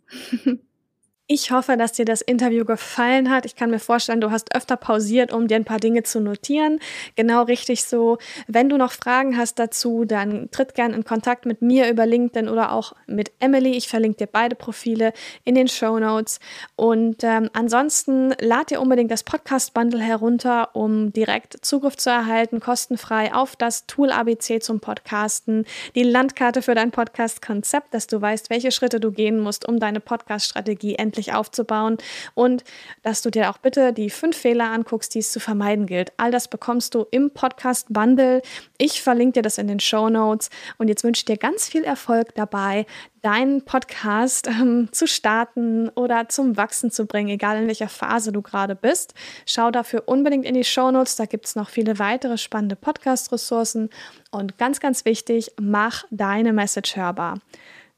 [1.28, 3.47] Ich hoffe, dass dir das Interview gefallen hat.
[3.47, 6.80] Ich kann mir vorstellen, du hast öfter pausiert, um dir ein paar Dinge zu notieren.
[7.15, 8.19] Genau richtig so.
[8.45, 12.47] Wenn du noch Fragen hast dazu, dann tritt gern in Kontakt mit mir über LinkedIn
[12.47, 13.71] oder auch mit Emily.
[13.71, 15.13] Ich verlinke dir beide Profile
[15.43, 16.39] in den Show Notes.
[16.76, 23.34] Und ähm, ansonsten lad dir unbedingt das Podcast-Bundle herunter, um direkt Zugriff zu erhalten, kostenfrei
[23.34, 25.65] auf das Tool ABC zum Podcasten,
[25.95, 30.01] die Landkarte für dein Podcast-Konzept, dass du weißt, welche Schritte du gehen musst, um deine
[30.01, 31.97] Podcast-Strategie endlich endlich aufzubauen
[32.34, 32.63] und
[33.01, 36.11] dass du dir auch bitte die fünf Fehler anguckst, die es zu vermeiden gilt.
[36.18, 38.41] All das bekommst du im Podcast Bundle.
[38.78, 41.84] Ich verlinke dir das in den Show Notes und jetzt wünsche ich dir ganz viel
[41.84, 42.86] Erfolg dabei,
[43.22, 48.41] deinen Podcast ähm, zu starten oder zum Wachsen zu bringen, egal in welcher Phase du
[48.41, 49.13] gerade bist.
[49.45, 53.89] Schau dafür unbedingt in die Show Notes, da gibt es noch viele weitere spannende Podcast-Ressourcen
[54.32, 57.39] und ganz, ganz wichtig, mach deine Message hörbar.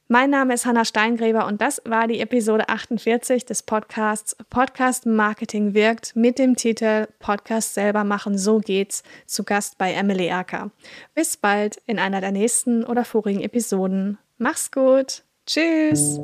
[0.09, 5.73] Mein Name ist Hanna Steingräber und das war die Episode 48 des Podcasts Podcast Marketing
[5.73, 10.71] wirkt mit dem Titel Podcast selber machen, so geht's, zu Gast bei Emily Erker.
[11.13, 14.17] Bis bald in einer der nächsten oder vorigen Episoden.
[14.37, 15.23] Mach's gut.
[15.45, 16.17] Tschüss.